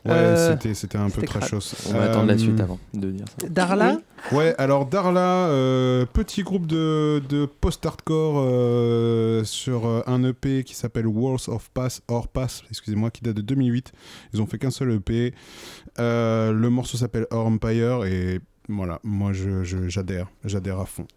Ouais, 0.05 0.13
Euh, 0.13 0.51
c'était, 0.53 0.74
c'était 0.74 0.97
un 0.97 1.09
peu 1.09 1.21
crachos. 1.24 1.59
On 1.89 1.93
va 1.93 2.03
attendre 2.03 2.27
la 2.27 2.33
Euh, 2.33 2.38
suite 2.38 2.59
avant 2.62 2.79
de 2.93 3.12
dire 3.12 3.25
ça. 3.41 3.47
Darla 3.50 3.97
Ouais, 4.31 4.55
alors 4.57 4.86
Darla, 4.86 5.47
euh, 5.47 6.05
petit 6.05 6.43
groupe 6.43 6.65
de, 6.65 7.21
de 7.27 7.45
post-hardcore 7.45 8.36
euh, 8.39 9.43
sur 9.43 10.03
un 10.07 10.24
EP 10.24 10.63
qui 10.63 10.75
s'appelle 10.75 11.07
Worlds 11.07 11.50
of 11.50 11.69
Pass, 11.74 12.01
or 12.07 12.27
Pass, 12.29 12.63
excusez-moi, 12.69 13.12
qui 13.12 13.21
date 13.21 13.36
de 13.36 13.41
2008. 13.41 13.91
Ils 14.33 14.41
ont 14.41 14.45
fait 14.45 14.57
qu'un 14.57 14.71
seul 14.71 14.91
EP. 14.93 15.33
Euh, 16.00 16.51
le 16.51 16.70
morceau 16.70 16.98
s'appelle 16.98 17.25
Our 17.32 17.46
Empire 17.48 18.06
et 18.06 18.39
voilà, 18.70 19.00
moi 19.04 19.34
je, 19.34 19.63
je- 19.63 19.88
j'adhère, 19.89 20.27
j'adhère 20.44 20.80
à 20.80 20.86
fond. 20.86 21.08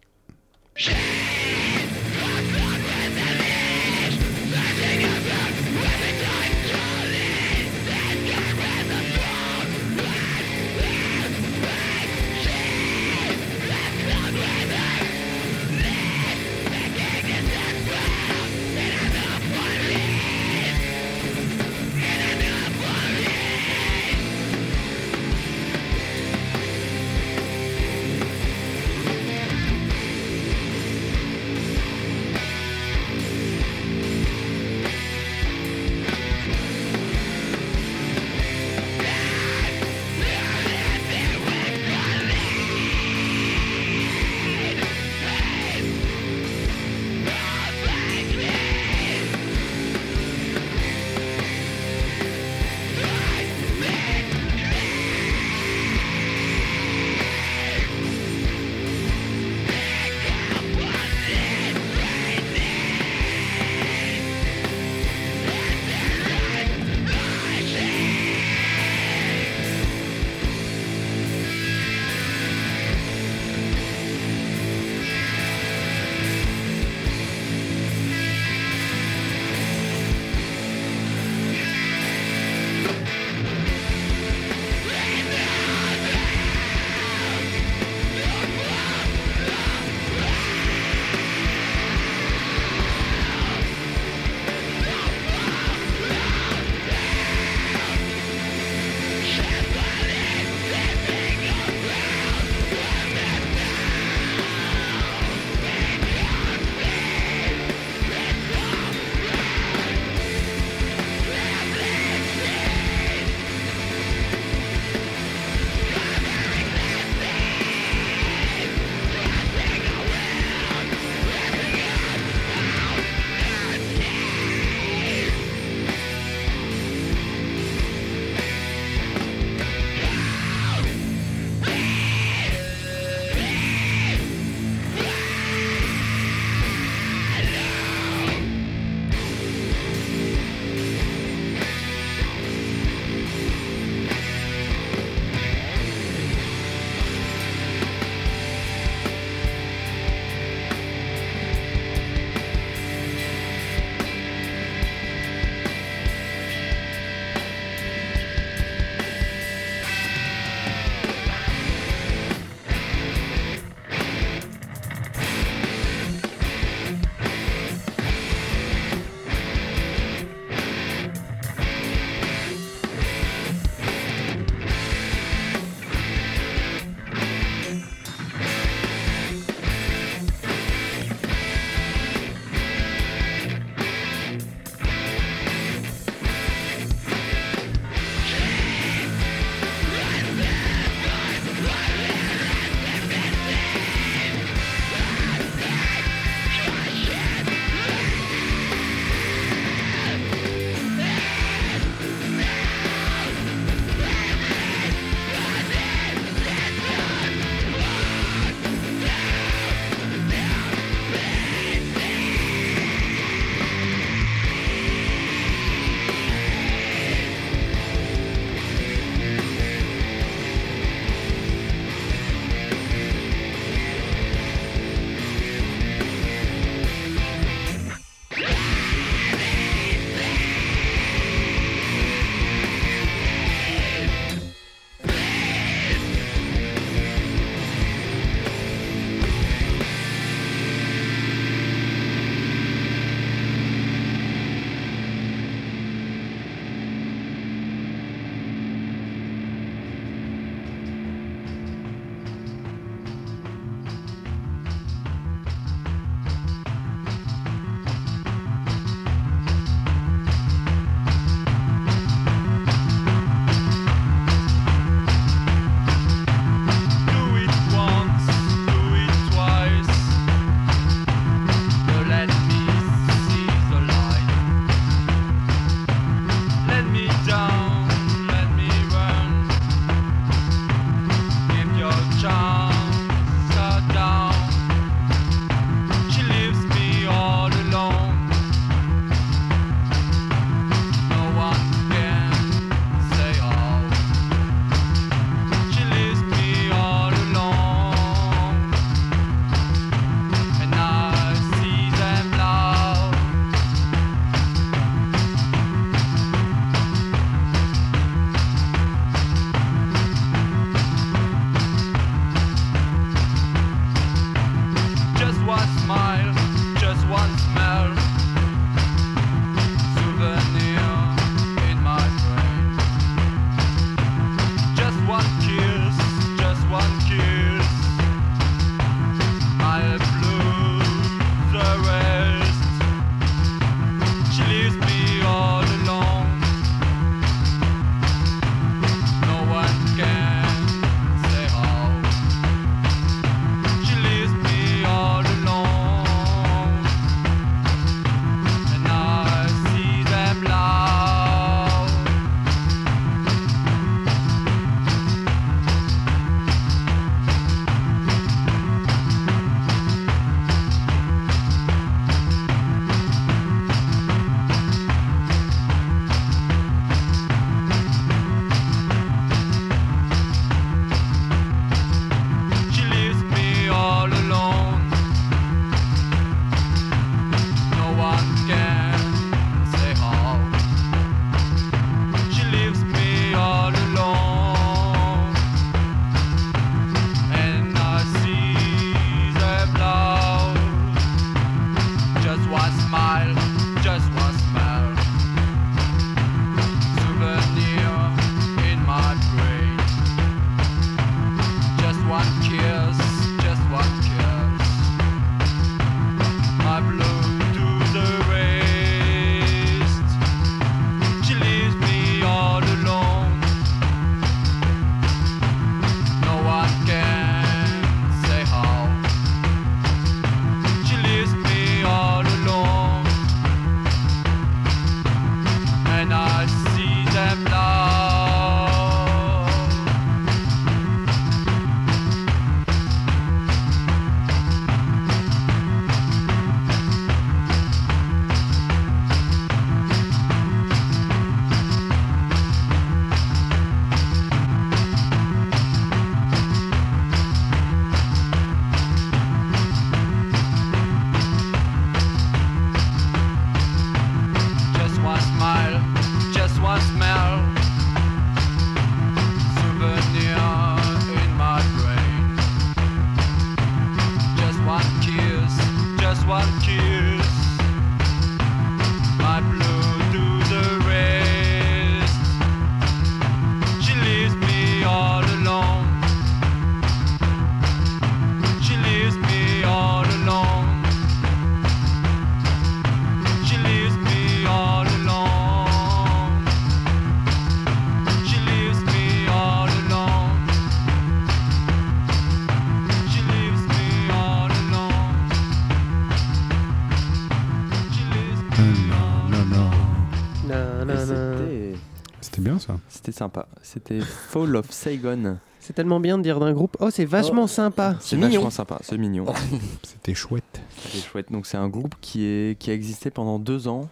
C'était 503.01 503.17
sympa. 503.17 503.47
C'était 503.63 503.99
Fall 503.99 504.55
of 504.55 504.69
Saigon. 504.71 505.37
C'est 505.59 505.73
tellement 505.73 505.99
bien 505.99 506.17
de 506.19 506.23
dire 506.23 506.39
d'un 506.39 506.53
groupe. 506.53 506.77
Oh, 506.79 506.89
c'est 506.91 507.05
vachement 507.05 507.47
sympa. 507.47 507.95
C'est 507.99 508.15
vachement 508.15 508.49
sympa, 508.51 508.77
c'est 508.83 508.97
mignon. 508.97 509.25
C'était 509.83 510.13
chouette. 510.13 510.61
C'était 510.77 510.99
chouette. 510.99 511.31
Donc 511.31 511.45
c'est 511.47 511.57
un 511.57 511.67
groupe 511.67 511.95
qui, 512.01 512.25
est, 512.25 512.59
qui 512.59 512.69
a 512.69 512.73
existé 512.75 513.09
pendant 513.09 513.39
deux 513.39 513.67
ans, 513.67 513.89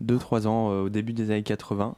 deux, 0.00 0.18
trois 0.18 0.46
ans 0.46 0.70
euh, 0.70 0.82
au 0.84 0.88
début 0.90 1.12
des 1.12 1.30
années 1.32 1.42
80, 1.42 1.96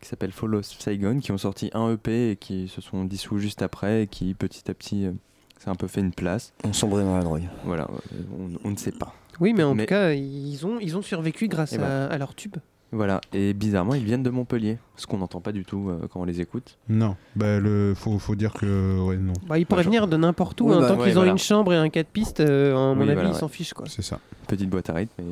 qui 0.00 0.08
s'appelle 0.08 0.32
Fall 0.32 0.54
of 0.54 0.64
Saigon, 0.64 1.20
qui 1.20 1.32
ont 1.32 1.38
sorti 1.38 1.70
un 1.74 1.92
EP 1.92 2.30
et 2.32 2.36
qui 2.36 2.68
se 2.68 2.80
sont 2.80 3.04
dissous 3.04 3.38
juste 3.38 3.60
après 3.60 4.04
et 4.04 4.06
qui 4.06 4.32
petit 4.32 4.70
à 4.70 4.74
petit 4.74 5.04
euh, 5.06 5.12
s'est 5.58 5.68
un 5.68 5.74
peu 5.74 5.86
fait 5.86 6.00
une 6.00 6.12
place. 6.12 6.52
On 6.64 6.72
sombré 6.72 7.02
dans 7.02 7.16
la 7.16 7.22
drogue. 7.24 7.44
Voilà, 7.64 7.84
euh, 7.90 8.22
on, 8.38 8.68
on 8.68 8.70
ne 8.70 8.76
sait 8.76 8.92
pas. 8.92 9.14
Oui, 9.38 9.52
mais 9.54 9.62
en 9.64 9.74
Mais- 9.74 9.84
tout 9.84 9.88
cas, 9.90 10.12
ils 10.12 10.66
ont, 10.66 10.78
ils 10.80 10.96
ont 10.98 11.02
survécu 11.02 11.48
grâce 11.48 11.74
à 11.74 12.16
leur 12.18 12.34
tube. 12.34 12.56
Voilà, 12.92 13.20
et 13.32 13.54
bizarrement, 13.54 13.94
ils 13.94 14.04
viennent 14.04 14.24
de 14.24 14.30
Montpellier, 14.30 14.78
ce 14.96 15.06
qu'on 15.06 15.18
n'entend 15.18 15.40
pas 15.40 15.52
du 15.52 15.64
tout 15.64 15.88
euh, 15.88 16.08
quand 16.10 16.20
on 16.20 16.24
les 16.24 16.40
écoute. 16.40 16.76
Non, 16.88 17.14
bah, 17.36 17.60
le, 17.60 17.94
faut, 17.94 18.18
faut 18.18 18.34
dire 18.34 18.52
que. 18.52 18.98
Ouais, 19.00 19.16
non. 19.16 19.32
Bah, 19.46 19.58
ils 19.58 19.66
pourraient 19.66 19.84
venir 19.84 20.08
de 20.08 20.16
n'importe 20.16 20.60
où, 20.60 20.68
Oui, 20.68 20.74
hein, 20.74 20.80
bah, 20.80 20.88
tant 20.88 20.96
ouais, 20.96 21.04
qu'ils 21.04 21.12
ont 21.12 21.20
voilà. 21.20 21.30
une 21.30 21.38
chambre 21.38 21.72
et 21.72 21.76
un 21.76 21.88
4 21.88 22.08
pistes, 22.08 22.40
euh, 22.40 22.74
à 22.74 22.94
mon 22.94 23.02
avis, 23.02 23.12
voilà, 23.14 23.28
ils 23.28 23.32
ouais. 23.32 23.38
s'en 23.38 23.46
fichent. 23.46 23.74
Quoi. 23.74 23.86
C'est 23.88 24.02
ça. 24.02 24.18
Petite 24.48 24.68
boîte 24.68 24.90
à 24.90 24.94
rythme 24.94 25.22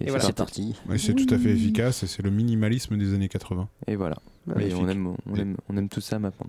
et, 0.00 0.04
Et 0.06 0.08
voilà. 0.08 0.24
C'est 0.24 0.34
parti. 0.34 0.74
Ouais, 0.88 0.98
c'est 0.98 1.14
tout 1.14 1.32
à 1.32 1.38
fait 1.38 1.50
efficace 1.50 2.02
et 2.02 2.08
c'est 2.08 2.22
le 2.22 2.30
minimalisme 2.30 2.96
des 2.96 3.14
années 3.14 3.28
80. 3.28 3.68
Et 3.86 3.94
voilà. 3.94 4.16
Et 4.58 4.74
on 4.74 4.88
aime, 4.88 5.14
on, 5.30 5.34
aime, 5.36 5.56
on 5.68 5.76
aime 5.76 5.88
tout 5.88 6.00
ça 6.00 6.18
maintenant. 6.18 6.46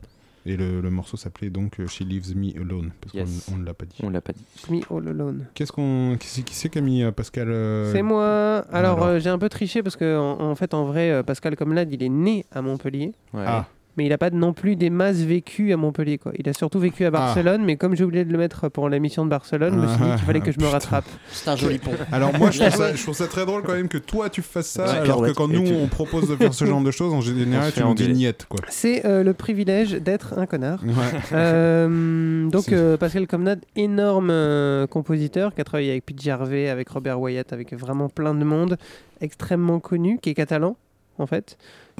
Et 0.49 0.55
le, 0.55 0.79
le 0.79 0.89
morceau 0.89 1.17
s'appelait 1.17 1.49
donc 1.49 1.79
euh, 1.79 1.87
She 1.87 1.99
Leaves 2.01 2.33
Me 2.35 2.55
Alone, 2.59 2.91
parce 3.01 3.13
Yes. 3.13 3.45
qu'on 3.49 3.55
on 3.55 3.57
ne 3.57 3.65
l'a 3.65 3.73
pas 3.73 3.85
dit. 3.85 3.97
On 4.01 4.09
l'a 4.09 4.21
pas 4.21 4.31
dit. 4.31 4.45
Me 4.69 4.79
all 4.97 5.07
alone. 5.09 5.45
Qu'est-ce 5.53 5.73
qu'on, 5.73 6.15
qui 6.17 6.27
c'est 6.27 6.41
qui 6.41 6.55
c'est 6.55 6.69
qui 6.69 6.77
a 6.77 6.81
mis 6.81 7.03
euh, 7.03 7.11
Pascal 7.11 7.49
euh, 7.51 7.91
C'est 7.91 8.01
moi. 8.01 8.65
Alors, 8.71 8.93
alors. 8.97 9.03
euh, 9.03 9.19
j'ai 9.19 9.29
un 9.29 9.37
peu 9.37 9.49
triché 9.49 9.83
parce 9.83 9.97
que 9.97 10.17
en, 10.17 10.39
en 10.39 10.55
fait, 10.55 10.73
en 10.73 10.85
vrai, 10.85 11.21
Pascal 11.23 11.55
Comlade, 11.57 11.91
il 11.91 12.01
est 12.01 12.07
né 12.09 12.45
à 12.53 12.61
Montpellier. 12.61 13.13
Ouais. 13.33 13.43
Ah. 13.45 13.67
Mais 13.97 14.05
il 14.05 14.09
n'a 14.09 14.17
pas 14.17 14.29
non 14.29 14.53
plus 14.53 14.75
des 14.75 14.89
masses 14.91 15.17
vécues 15.17 15.73
à 15.73 15.77
Montpellier. 15.77 16.17
Quoi. 16.19 16.31
Il 16.37 16.47
a 16.47 16.53
surtout 16.53 16.79
vécu 16.79 17.03
à 17.05 17.11
Barcelone, 17.11 17.63
mais 17.65 17.77
comme 17.77 17.95
j'ai 17.95 18.03
oublié 18.03 18.23
de 18.25 18.31
le 18.31 18.37
mettre 18.37 18.69
pour 18.69 18.89
l'émission 18.89 19.25
de 19.25 19.29
Barcelone, 19.31 19.73
je 19.75 19.79
me 19.79 19.87
suis 19.87 19.97
dit 20.03 20.09
qu'il 20.11 20.25
fallait 20.25 20.39
que 20.41 20.51
je 20.51 20.57
me 20.59 20.63
Putain. 20.65 20.69
rattrape. 20.71 21.05
C'est 21.31 21.49
un 21.49 21.55
joli 21.55 21.79
pont. 21.79 21.91
Alors 22.11 22.37
moi 22.37 22.51
je 22.51 22.59
trouve, 22.59 22.71
ça, 22.75 22.93
je 22.93 23.01
trouve 23.03 23.15
ça 23.15 23.27
très 23.27 23.45
drôle 23.45 23.63
quand 23.63 23.73
même 23.73 23.87
que 23.87 23.97
toi 23.97 24.29
tu 24.29 24.41
fasses 24.41 24.67
ça 24.69 24.85
Ouais, 24.85 24.99
alors 24.99 25.21
que 25.23 25.31
quand 25.31 25.47
nous 25.47 25.63
tu- 25.63 25.73
on 25.73 25.87
propose 25.87 26.29
de 26.29 26.35
faire 26.35 26.53
ce 26.53 26.65
genre 26.65 26.81
de 26.81 26.91
choses 26.91 27.11
en 27.13 27.17
On 27.17 27.21
général 27.21 27.71
tu 27.73 27.83
nous 27.83 27.93
dis 27.95 28.07
niette 28.09 28.45
quoi. 28.47 28.59
C'est 28.69 29.05
euh, 29.05 29.23
le 29.23 29.33
privilège 29.33 29.93
d'être 29.93 30.37
un 30.37 30.45
connard. 30.45 30.83
Ouais. 30.83 30.91
Euh, 31.33 32.47
donc 32.49 32.71
euh, 32.71 32.97
Pascal 32.97 33.27
Comnade, 33.27 33.61
énorme 33.75 34.29
euh, 34.29 34.87
compositeur 34.87 35.53
qui 35.55 35.61
a 35.61 35.63
travaillé 35.63 35.91
avec 35.91 36.05
Pete 36.05 36.21
Gervais, 36.21 36.69
avec 36.69 36.89
Robert 36.89 37.19
Wyatt, 37.19 37.51
avec 37.53 37.73
vraiment 37.73 38.09
plein 38.09 38.33
de 38.35 38.43
monde, 38.43 38.77
extrêmement 39.21 39.79
connu, 39.79 40.19
qui 40.21 40.29
est 40.29 40.33
catalan 40.33 40.75
en 41.19 41.25
fait, 41.25 41.57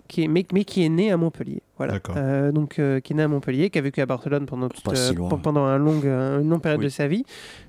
qui 0.08 0.24
est, 0.24 0.28
mais, 0.28 0.46
mais 0.54 0.64
qui 0.64 0.84
est 0.84 0.90
né 0.90 1.12
à 1.12 1.18
Montpellier. 1.18 1.62
Voilà. 1.78 2.00
Euh, 2.16 2.52
donc 2.52 2.80
euh, 2.80 3.00
qui 3.00 3.14
est 3.14 3.16
né 3.16 3.24
à 3.24 3.28
Montpellier, 3.28 3.70
qui 3.70 3.78
a 3.78 3.82
vécu 3.82 4.00
à 4.02 4.06
Barcelone 4.06 4.46
pendant, 4.46 4.70
toute, 4.70 4.84
Pas 4.84 4.96
si 4.96 5.12
euh, 5.12 5.16
loin. 5.16 5.30
pendant 5.38 5.66
un 5.66 5.78
long, 5.78 6.02
une 6.02 6.50
longue 6.50 6.62
période 6.62 6.80
Oui. 6.80 6.86
de 6.86 6.90
sa 6.90 7.08
vie. 7.08 7.26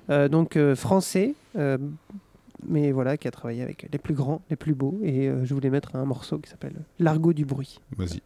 Euh, 0.09 0.27
donc 0.29 0.55
euh, 0.55 0.75
français. 0.75 1.33
euh, 1.57 1.77
mais 2.67 2.91
voilà, 2.91 3.15
qui 3.17 3.25
a 3.27 3.31
travaillé 3.31 3.61
avec 3.61 3.87
les 3.89 3.99
plus 3.99 4.13
grands, 4.13 4.41
les 4.49 4.57
plus 4.57 4.73
beaux, 4.73 4.99
et 5.01 5.29
euh, 5.29 5.45
je 5.45 5.53
voulais 5.53 5.69
mettre 5.69 5.95
un 5.95 6.03
morceau 6.03 6.39
qui 6.39 6.49
s'appelle 6.49 6.73
L'argot 6.99 7.31
du 7.31 7.45
bruit. 7.45 7.79
Vas-y. 7.97 8.19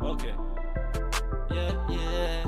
Ok. 0.00 0.24
Yeah, 1.50 1.72
yeah. 1.88 2.44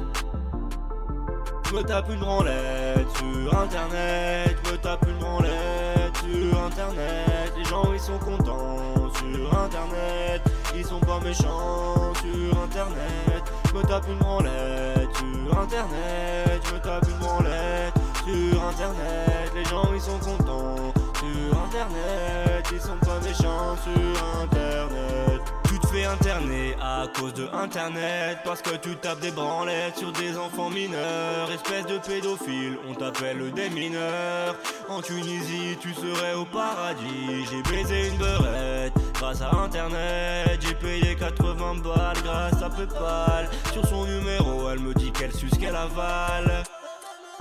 Je 1.64 1.76
me 1.76 1.82
tape 1.84 2.10
une 2.10 2.18
branlette 2.18 3.06
sur 3.16 3.56
internet, 3.56 4.56
je 4.64 4.72
me 4.72 4.76
tape 4.78 5.06
une 5.06 5.18
branlette 5.18 6.16
sur 6.16 6.62
internet. 6.64 7.52
Les 7.56 7.64
gens 7.64 7.92
ils 7.92 8.00
sont 8.00 8.18
contents 8.18 9.12
sur 9.14 9.58
internet, 9.58 10.42
ils 10.74 10.84
sont 10.84 10.98
pas 10.98 11.20
méchants 11.20 12.12
sur 12.14 12.62
internet. 12.62 13.52
Je 13.68 13.78
me 13.78 13.82
tape 13.82 14.08
une 14.08 14.18
branlette 14.18 15.16
sur 15.16 15.58
internet, 15.60 16.62
je 16.64 16.74
me 16.74 16.80
tape 16.80 17.06
une 17.08 17.18
branlette 17.18 17.94
sur 18.24 18.64
internet. 18.64 19.52
Les 19.54 19.64
gens 19.66 19.94
ils 19.94 20.00
sont 20.00 20.18
contents 20.18 20.92
sur 21.14 21.62
internet. 21.62 22.66
Ils 22.72 22.80
sont 22.80 22.98
pas 22.98 23.20
méchants 23.20 23.76
sur 23.84 24.42
internet. 24.42 25.39
Fais 25.92 26.04
interner 26.04 26.76
à 26.80 27.06
cause 27.18 27.34
de 27.34 27.48
internet. 27.52 28.38
Parce 28.44 28.62
que 28.62 28.76
tu 28.76 28.94
tapes 28.96 29.18
des 29.20 29.32
branlettes 29.32 29.96
sur 29.96 30.12
des 30.12 30.36
enfants 30.38 30.70
mineurs. 30.70 31.50
Espèce 31.52 31.84
de 31.86 31.98
pédophile, 31.98 32.78
on 32.88 32.94
t'appelle 32.94 33.50
des 33.52 33.68
mineurs. 33.70 34.54
En 34.88 35.02
Tunisie, 35.02 35.76
tu 35.80 35.92
serais 35.92 36.34
au 36.34 36.44
paradis. 36.44 37.44
J'ai 37.50 37.62
baisé 37.74 38.08
une 38.08 38.18
beurette 38.18 38.92
grâce 39.14 39.42
à 39.42 39.50
internet. 39.52 40.60
J'ai 40.60 40.74
payé 40.74 41.16
80 41.16 41.82
balles 41.82 42.22
grâce 42.22 42.62
à 42.62 42.70
Paypal. 42.70 43.48
Sur 43.72 43.84
son 43.86 44.04
numéro, 44.04 44.70
elle 44.70 44.78
me 44.80 44.94
dit 44.94 45.10
qu'elle 45.10 45.32
suce, 45.32 45.58
qu'elle 45.58 45.76
avale. 45.76 46.62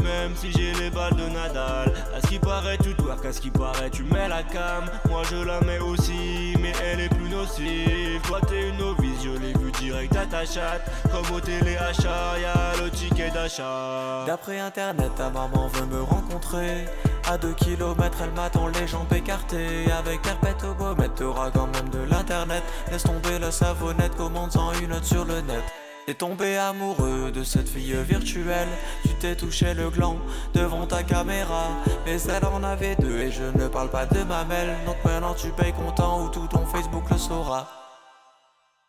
Même 0.03 0.35
si 0.35 0.51
j'ai 0.51 0.73
les 0.73 0.89
balles 0.89 1.15
de 1.15 1.27
Nadal 1.27 1.93
À 2.15 2.21
ce 2.21 2.27
qui 2.27 2.39
paraît 2.39 2.77
tu 2.77 2.93
twerk, 2.95 3.25
à 3.25 3.33
ce 3.33 3.41
qui 3.41 3.49
paraît 3.51 3.89
tu 3.89 4.03
mets 4.03 4.27
la 4.27 4.43
cam 4.43 4.85
Moi 5.09 5.23
je 5.29 5.35
la 5.35 5.59
mets 5.61 5.79
aussi 5.79 6.48
elle 6.83 7.01
est 7.01 7.09
plus 7.09 7.29
nocive 7.29 8.21
Toi 8.27 8.39
t'es 8.47 8.69
une 8.69 8.77
novice, 8.77 9.23
je 9.23 9.29
l'ai 9.29 9.53
vu 9.53 9.71
direct 9.79 10.15
à 10.15 10.25
ta 10.25 10.45
chatte 10.45 10.89
Comme 11.11 11.35
au 11.35 11.39
téléachat, 11.39 12.39
y'a 12.39 12.83
le 12.83 12.89
ticket 12.89 13.29
d'achat 13.31 14.25
D'après 14.25 14.59
internet, 14.59 15.11
ta 15.15 15.29
maman 15.29 15.67
veut 15.67 15.85
me 15.85 16.01
rencontrer. 16.01 16.85
À 17.27 17.37
2 17.37 17.53
km, 17.53 18.17
elle 18.23 18.31
m'attend 18.31 18.67
les 18.67 18.87
jambes 18.87 19.11
écartées. 19.13 19.91
Avec 19.91 20.21
perpète 20.21 20.63
au 20.63 20.73
bomette, 20.73 21.15
t'auras 21.15 21.51
quand 21.51 21.67
même 21.67 21.89
de 21.89 22.09
l'internet. 22.09 22.63
Laisse 22.91 23.03
tomber 23.03 23.39
la 23.39 23.51
savonnette, 23.51 24.15
commande-en 24.15 24.73
une 24.73 24.89
note 24.89 25.05
sur 25.05 25.25
le 25.25 25.41
net. 25.41 25.63
T'es 26.05 26.13
tombé 26.15 26.57
amoureux 26.57 27.31
de 27.31 27.43
cette 27.43 27.69
fille 27.69 27.95
virtuelle. 28.07 28.67
Tu 29.03 29.13
t'es 29.15 29.35
touché 29.35 29.73
le 29.73 29.89
gland 29.89 30.17
devant 30.53 30.87
ta 30.87 31.03
caméra. 31.03 31.67
Mais 32.05 32.17
elle 32.23 32.45
en 32.45 32.63
avait 32.63 32.95
deux 32.95 33.17
et 33.19 33.31
je 33.31 33.43
ne 33.43 33.67
parle 33.67 33.89
pas 33.89 34.05
de 34.05 34.23
mamelle. 34.23 34.75
Donc 34.85 34.97
maintenant 35.05 35.33
tu 35.35 35.49
payes 35.49 35.73
content 35.73 36.23
ou 36.23 36.29
tout 36.29 36.47
ton 36.47 36.65
Facebook 36.65 37.03
le 37.11 37.17
saura. 37.17 37.67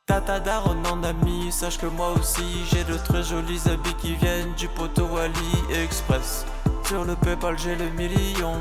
Tata 0.07 0.41
daronne 0.41 0.85
en 0.89 1.05
ami, 1.05 1.53
sache 1.53 1.79
que 1.79 1.87
moi 1.87 2.13
aussi 2.19 2.65
j'ai 2.71 2.83
de 2.83 2.99
très 2.99 3.23
jolis 3.23 3.63
habits 3.67 3.95
qui 3.95 4.15
viennent 4.17 4.53
du 4.55 4.67
poteau 4.67 5.07
Ali 5.17 5.81
Express. 5.85 6.45
Sur 6.85 7.05
le 7.05 7.15
Paypal 7.15 7.57
j'ai 7.57 7.77
le 7.77 7.89
million, 7.91 8.55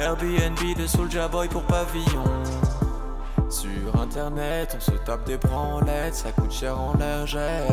Airbnb 0.00 0.58
de 0.76 0.86
Soulja 0.88 1.28
Boy 1.28 1.46
pour 1.46 1.62
pavillon. 1.62 2.24
Sur 3.52 4.00
internet 4.00 4.74
on 4.74 4.80
se 4.80 4.92
tape 5.04 5.26
des 5.26 5.36
branlettes, 5.36 6.14
ça 6.14 6.32
coûte 6.32 6.50
cher 6.50 6.80
en 6.80 6.94
lingère. 6.94 7.66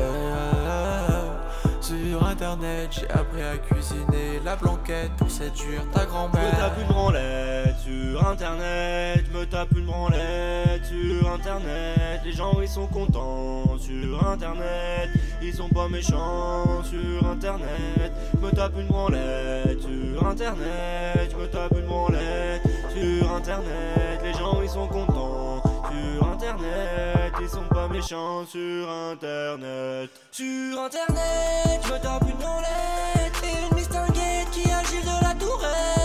Sur 1.79 2.27
internet 2.27 2.89
j'ai 2.91 3.09
appris 3.09 3.41
à 3.41 3.57
cuisiner 3.57 4.41
la 4.43 4.57
blanquette 4.57 5.11
pour 5.17 5.31
séduire 5.31 5.81
ta 5.93 6.01
Je 6.01 6.05
me 6.05 6.09
grand-mère. 6.11 6.57
tape 6.57 6.79
une 6.81 6.87
branlette 6.87 7.75
sur 7.81 8.27
internet, 8.27 9.23
me 9.33 9.45
tape 9.45 9.71
une 9.71 9.85
branlette 9.85 10.85
sur 10.85 11.31
internet. 11.31 12.21
Les 12.25 12.33
gens 12.33 12.59
ils 12.61 12.67
sont 12.67 12.87
contents 12.87 13.77
sur 13.79 14.27
internet, 14.27 15.09
ils 15.41 15.53
sont 15.53 15.69
pas 15.69 15.87
méchants 15.87 16.83
sur 16.83 17.25
internet. 17.25 18.11
Me 18.41 18.51
tape 18.51 18.73
une 18.77 18.87
branlette 18.87 19.79
sur 19.79 20.27
internet, 20.27 21.37
me 21.39 21.47
tape 21.47 21.71
une 21.71 21.85
branlette 21.85 22.63
sur 22.93 23.33
internet. 23.33 24.19
Les 24.21 24.33
gens 24.33 24.61
ils 24.61 24.69
sont 24.69 24.87
contents 24.87 25.68
sur 25.89 26.28
internet, 26.28 27.34
ils 27.41 27.49
sont 27.49 27.67
pas 27.69 27.88
méchants 27.88 28.45
sur 28.45 28.89
internet. 28.89 30.10
Sur 30.32 30.80
internet, 30.80 31.82
je 31.84 31.93
tape 32.02 32.23
une 32.30 32.38
branlette 32.38 33.43
et 33.43 33.69
une 33.69 33.75
mistinguette 33.75 34.49
qui 34.52 34.69
agit 34.71 35.02
de 35.02 35.23
la 35.23 35.34
tourette. 35.36 35.98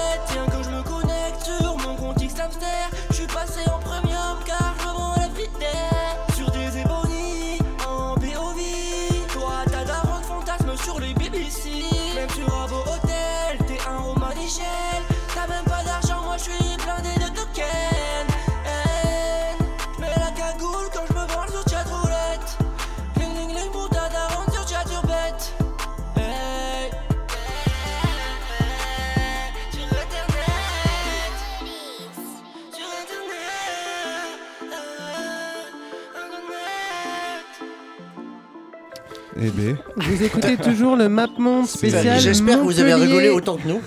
Eh 39.47 39.51
ben. 39.51 39.77
Vous 39.97 40.23
écoutez 40.23 40.57
toujours 40.57 40.97
le 40.97 41.09
Map 41.11 41.27
Monde 41.39 41.67
spécial. 41.67 42.19
J'espère 42.19 42.59
que 42.61 42.65
vous 42.65 42.81
avez 42.81 42.95
rigolé 42.95 43.29
autant 43.29 43.57
que 43.57 43.69
nous. 43.69 43.81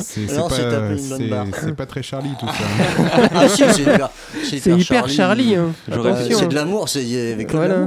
C'est 0.00 1.74
pas, 1.76 1.86
très 1.86 2.02
Charlie 2.02 2.30
tout 2.40 2.46
ça. 2.46 2.54
Ah 3.34 3.48
si, 3.48 4.58
c'est 4.60 4.70
hyper, 4.70 5.08
Charlie, 5.08 5.56
hein. 5.56 5.72
C'est 5.88 6.48
de 6.48 6.54
l'amour, 6.54 6.88
c'est 6.88 7.36
Voilà. 7.50 7.86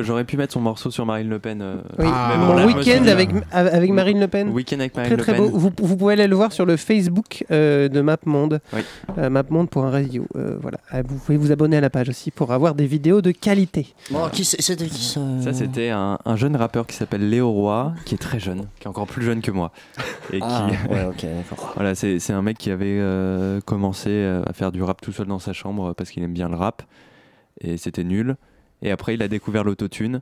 J'aurais 0.00 0.24
pu 0.24 0.36
mettre 0.36 0.52
son 0.52 0.60
morceau 0.60 0.90
sur 0.90 1.06
Marine 1.06 1.28
Le 1.28 1.38
Pen. 1.38 1.60
euh, 1.62 1.76
Oui, 1.98 2.04
mais 2.06 2.36
mon 2.36 2.66
week-end 2.66 3.06
avec, 3.06 3.30
avec 3.52 3.90
Marine 3.90 4.20
Le 4.20 4.28
Pen. 4.28 4.48
Week-end 4.50 4.78
avec 4.80 4.94
Marine 4.96 5.08
Très 5.10 5.16
Le 5.16 5.22
très 5.22 5.32
Pen. 5.34 5.50
beau. 5.50 5.58
Vous, 5.58 5.72
vous 5.82 5.96
pouvez 5.96 6.12
aller 6.14 6.26
le 6.26 6.36
voir 6.36 6.52
sur 6.52 6.66
le 6.66 6.76
Facebook 6.76 7.44
euh, 7.50 7.88
de 7.88 8.00
MapMonde. 8.00 8.60
Oui. 8.74 8.80
Euh, 9.18 9.30
MapMonde 9.30 9.70
pour 9.70 9.84
un 9.84 9.90
radio. 9.90 10.26
Euh, 10.36 10.56
voilà. 10.60 10.78
Euh, 10.94 11.02
Vous 11.06 11.16
pouvez 11.16 11.38
vous 11.38 11.52
abonner 11.52 11.76
à 11.76 11.80
la 11.80 11.90
page 11.90 12.08
aussi 12.08 12.30
pour 12.30 12.52
avoir 12.52 12.74
des 12.74 12.86
vidéos 12.86 13.22
de 13.22 13.30
qualité. 13.30 13.94
Bon, 14.10 14.28
qui 14.30 14.44
c'était 14.44 14.86
qui 14.86 15.04
ça 15.04 15.20
Ça, 15.42 15.52
c'était 15.52 15.90
un, 15.90 16.18
un 16.24 16.36
jeune 16.36 16.56
rappeur 16.58 16.86
qui 16.86 16.94
s'appelle 16.96 17.28
Léo 17.30 17.50
Roy, 17.50 17.92
qui 18.04 18.14
est 18.14 18.18
très 18.18 18.38
jeune, 18.38 18.66
qui 18.78 18.84
est 18.84 18.88
encore 18.88 19.06
plus 19.06 19.24
jeune 19.24 19.40
que 19.40 19.50
moi. 19.50 19.72
Et 20.32 20.38
Ah, 20.42 20.66
qui, 20.68 20.92
ouais, 20.92 21.04
ok, 21.04 21.22
d'accord. 21.22 21.72
voilà, 21.76 21.94
c'est 21.94 22.30
un 22.30 22.42
mec 22.42 22.58
qui 22.58 22.70
avait 22.70 22.98
euh, 23.00 23.60
commencé 23.62 24.10
euh, 24.10 24.42
à 24.46 24.52
faire 24.52 24.70
du 24.72 24.82
rap 24.82 25.00
tout 25.00 25.12
seul 25.12 25.26
dans 25.26 25.38
sa 25.38 25.52
chambre 25.52 25.94
parce 25.94 26.10
qu'il 26.10 26.22
aime 26.22 26.34
bien 26.34 26.48
le 26.48 26.56
rap. 26.56 26.82
Et 27.62 27.76
c'était 27.78 28.04
nul. 28.04 28.36
Et 28.82 28.90
après, 28.90 29.14
il 29.14 29.22
a 29.22 29.28
découvert 29.28 29.64
l'autotune. 29.64 30.20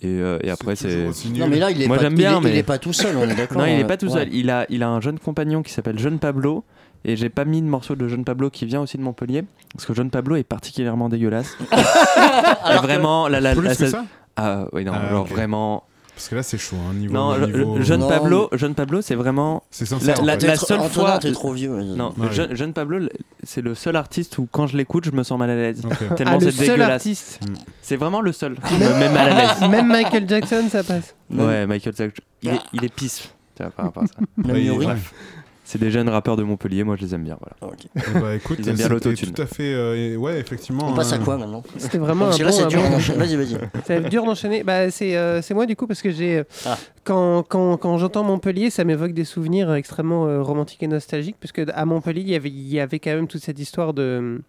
Et, 0.00 0.06
euh, 0.06 0.38
et 0.42 0.50
après, 0.50 0.76
c'est. 0.76 1.06
Non, 1.36 1.48
mais 1.48 1.58
là, 1.58 1.70
il 1.70 1.82
est 1.82 1.86
Moi, 1.88 1.96
pas- 1.96 2.02
j'aime 2.02 2.12
il 2.12 2.16
bien, 2.18 2.38
est- 2.38 2.44
mais. 2.44 2.50
il 2.50 2.56
est 2.56 2.62
pas 2.62 2.78
tout 2.78 2.92
seul, 2.92 3.16
on 3.16 3.28
est 3.28 3.34
d'accord, 3.34 3.58
Non, 3.58 3.64
il 3.66 3.72
est 3.80 3.84
euh, 3.84 3.86
pas 3.86 3.96
tout 3.96 4.06
ouais. 4.06 4.12
seul. 4.12 4.28
Il 4.34 4.50
a, 4.50 4.66
il 4.68 4.82
a 4.82 4.88
un 4.88 5.00
jeune 5.00 5.18
compagnon 5.18 5.62
qui 5.62 5.72
s'appelle 5.72 5.98
Jeune 5.98 6.18
Pablo. 6.18 6.64
Et 7.04 7.14
j'ai 7.14 7.28
pas 7.28 7.44
mis 7.44 7.62
de 7.62 7.66
morceau 7.66 7.94
de 7.94 8.08
Jeune 8.08 8.24
Pablo 8.24 8.50
qui 8.50 8.66
vient 8.66 8.80
aussi 8.80 8.98
de 8.98 9.02
Montpellier. 9.02 9.44
Parce 9.72 9.86
que 9.86 9.94
Jeune 9.94 10.10
Pablo 10.10 10.34
est 10.34 10.42
particulièrement 10.42 11.08
dégueulasse. 11.08 11.56
Et 12.72 12.76
vraiment, 12.82 13.28
la, 13.28 13.40
la, 13.40 13.54
la- 13.54 13.74
ça 13.74 14.04
Ah 14.38 14.66
oui, 14.72 14.84
non, 14.84 14.92
Ah, 14.94 15.10
genre 15.10 15.22
ok. 15.22 15.30
vraiment. 15.30 15.84
Parce 16.14 16.28
que 16.30 16.34
là, 16.34 16.42
c'est 16.42 16.58
chaud. 16.58 16.76
Hein, 16.90 16.94
niveau, 16.94 17.14
Non, 17.14 17.36
le- 17.36 17.46
niveau- 17.46 17.76
le- 17.76 17.82
jeune 17.84 18.00
Non, 18.00 18.08
Pablo, 18.08 18.48
jeune 18.52 18.74
Pablo, 18.74 19.00
c'est 19.02 19.14
vraiment 19.14 19.62
C'est 19.70 19.86
sincère, 19.86 20.16
la, 20.16 20.22
en 20.22 20.24
la- 20.26 20.38
fait. 20.40 20.46
la 20.48 20.56
seule 20.56 20.78
trop- 20.78 20.88
fois. 20.88 21.18
T'es 21.18 21.30
trop 21.30 21.52
vieux, 21.52 21.70
vas-y. 21.72 21.96
Non, 21.96 22.12
Ouais. 22.18 22.32
jeune, 22.32 22.56
jeune 22.56 22.72
Pablo, 22.72 22.98
le- 22.98 23.10
c'est 23.44 23.60
le 23.60 23.76
seul 23.76 23.94
artiste 23.94 24.36
où 24.38 24.48
quand 24.50 24.66
je 24.66 24.76
l'écoute, 24.76 25.04
je 25.04 25.12
me 25.12 25.22
sens 25.22 25.38
mal 25.38 25.50
à 25.50 25.54
l'aise. 25.54 25.82
Ok. 25.84 25.90
Tellement 26.16 26.32
Ah, 26.40 26.44
le 26.44 26.50
c'est 26.50 26.56
seul 26.56 26.66
dégueulasse. 26.70 26.90
artiste. 26.90 27.40
C'est 27.82 27.94
vraiment 27.96 28.20
le 28.20 28.32
seul 28.32 28.56
qui 28.66 28.74
me 28.74 28.98
met 28.98 29.08
mal 29.10 29.28
à 29.32 29.34
l'aise. 29.60 29.70
Même 29.70 29.86
Michael 29.86 30.28
Jackson, 30.28 30.64
ça 30.70 30.82
passe. 30.82 31.14
Ouais, 31.30 31.66
Michael 31.66 31.94
Jackson, 31.96 32.22
il 32.42 32.48
est, 32.50 32.60
il 32.72 32.84
est 32.84 32.92
pisse. 32.94 33.28
tu 33.56 33.62
vois, 33.62 33.70
par 33.70 33.84
rapport 33.86 34.02
à 34.02 34.06
ça. 34.06 34.14
Même 34.38 34.56
Ouais, 34.56 34.62
Yuri. 34.64 34.86
C'est 35.70 35.78
des 35.78 35.90
jeunes 35.90 36.08
rappeurs 36.08 36.36
de 36.36 36.42
Montpellier, 36.42 36.82
moi 36.82 36.96
je 36.96 37.02
les 37.02 37.14
aime 37.14 37.24
bien. 37.24 37.36
Voilà. 37.60 37.76
Eh 37.94 38.18
bah, 38.20 38.34
écoute, 38.36 38.56
Ils 38.58 38.70
aiment 38.70 38.76
bien 38.76 38.88
l'autotune. 38.88 39.32
tout 39.32 39.42
à 39.42 39.44
fait. 39.44 39.74
euh, 39.74 40.16
ouais, 40.16 40.40
effectivement. 40.40 40.88
On 40.88 40.94
passe 40.94 41.12
à 41.12 41.16
hein. 41.16 41.20
quoi 41.22 41.36
maintenant? 41.36 41.62
C'était 41.76 41.98
vraiment 41.98 42.24
Parce 42.24 42.36
un 42.36 42.38
que 42.38 42.44
là, 42.44 42.50
bon- 42.52 42.56
c'est 42.56 42.66
dur 42.68 42.80
bon- 42.82 42.90
d'enchaîner. 42.90 43.18
Vas-y, 43.18 43.36
vas-y. 43.36 43.58
C'est 43.84 44.08
dur 44.08 44.24
d'enchaîner. 44.24 44.62
Bah, 44.64 44.90
c'est 44.90 45.14
euh, 45.18 45.42
c'est 45.42 45.52
moi 45.52 45.66
du 45.66 45.76
coup 45.76 45.86
parce 45.86 46.00
que 46.00 46.10
j'ai 46.10 46.38
euh, 46.38 46.44
Ah. 46.64 46.78
quand, 47.04 47.42
quand, 47.46 47.76
quand 47.76 47.98
j'entends 47.98 48.24
Montpellier, 48.24 48.70
ça 48.70 48.84
m'évoque 48.84 49.12
des 49.12 49.24
souvenirs 49.24 49.70
extrêmement 49.74 50.26
euh, 50.26 50.40
romantiques 50.42 50.82
et 50.82 50.88
nostalgiques 50.88 51.36
parce 51.38 51.52
que 51.52 51.66
à 51.70 51.84
Montpellier, 51.84 52.22
il 52.22 52.30
y 52.30 52.34
avait 52.34 52.48
il 52.48 52.68
y 52.72 52.80
avait 52.80 52.98
quand 52.98 53.10
même 53.14 53.28
toute 53.28 53.42
cette 53.42 53.58
histoire 53.58 53.92
de 53.92 54.40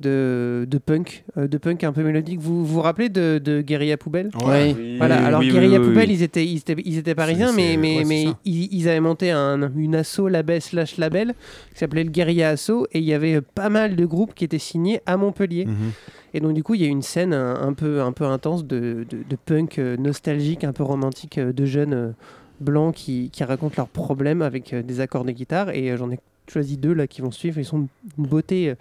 de, 0.00 0.66
de 0.68 0.78
punk, 0.78 1.24
euh, 1.36 1.48
de 1.48 1.58
punk 1.58 1.84
un 1.84 1.92
peu 1.92 2.02
mélodique. 2.02 2.40
Vous 2.40 2.64
vous, 2.64 2.74
vous 2.74 2.80
rappelez 2.80 3.08
de, 3.08 3.40
de 3.42 3.60
Guérilla 3.60 3.96
Poubelle? 3.96 4.30
Ouais. 4.44 4.74
Oui. 4.76 4.96
Voilà, 4.98 5.24
alors 5.24 5.40
oui, 5.40 5.50
Guérilla 5.50 5.78
oui, 5.78 5.86
oui, 5.86 5.88
Poubelle, 5.88 6.08
oui. 6.08 6.14
Ils, 6.14 6.22
étaient, 6.22 6.46
ils, 6.46 6.58
étaient, 6.58 6.76
ils 6.84 6.98
étaient 6.98 7.14
parisiens, 7.14 7.52
mais, 7.52 7.76
mais, 7.76 7.98
ouais, 7.98 8.04
mais 8.04 8.24
ils, 8.44 8.72
ils 8.72 8.88
avaient 8.88 9.00
monté 9.00 9.30
un, 9.30 9.70
une 9.76 9.94
asso 9.94 10.28
label 10.28 10.60
slash 10.62 10.96
label 10.98 11.34
qui 11.72 11.78
s'appelait 11.78 12.04
le 12.04 12.10
Guérilla 12.10 12.50
Asso 12.50 12.86
et 12.92 12.98
il 12.98 13.04
y 13.04 13.12
avait 13.12 13.40
pas 13.40 13.68
mal 13.68 13.96
de 13.96 14.04
groupes 14.06 14.34
qui 14.34 14.44
étaient 14.44 14.58
signés 14.58 15.00
à 15.06 15.16
Montpellier. 15.16 15.66
Mhm. 15.66 15.92
Et 16.34 16.40
donc 16.40 16.52
du 16.54 16.62
coup, 16.62 16.74
il 16.74 16.82
y 16.82 16.84
a 16.84 16.88
une 16.88 17.02
scène 17.02 17.32
un, 17.32 17.60
un 17.60 17.72
peu, 17.72 18.02
un 18.02 18.12
peu 18.12 18.24
intense 18.24 18.66
de, 18.66 19.06
de, 19.08 19.18
de 19.28 19.36
punk 19.36 19.78
euh, 19.78 19.96
nostalgique, 19.96 20.62
un 20.62 20.72
peu 20.72 20.82
romantique 20.82 21.38
euh, 21.38 21.52
de 21.52 21.64
jeunes 21.64 22.14
blancs 22.60 22.94
qui, 22.94 23.30
qui 23.30 23.44
racontent 23.44 23.74
leurs 23.76 23.88
problèmes 23.88 24.42
avec 24.42 24.74
des 24.74 25.00
accords 25.00 25.24
de 25.24 25.32
guitare. 25.32 25.70
Et 25.70 25.96
j'en 25.96 26.10
ai 26.10 26.18
choisi 26.50 26.76
deux 26.76 26.92
là 26.92 27.06
qui 27.06 27.22
vont 27.22 27.30
suivre. 27.30 27.58
Ils 27.58 27.64
sont 27.64 27.88
une 28.18 28.26
beauté 28.26 28.74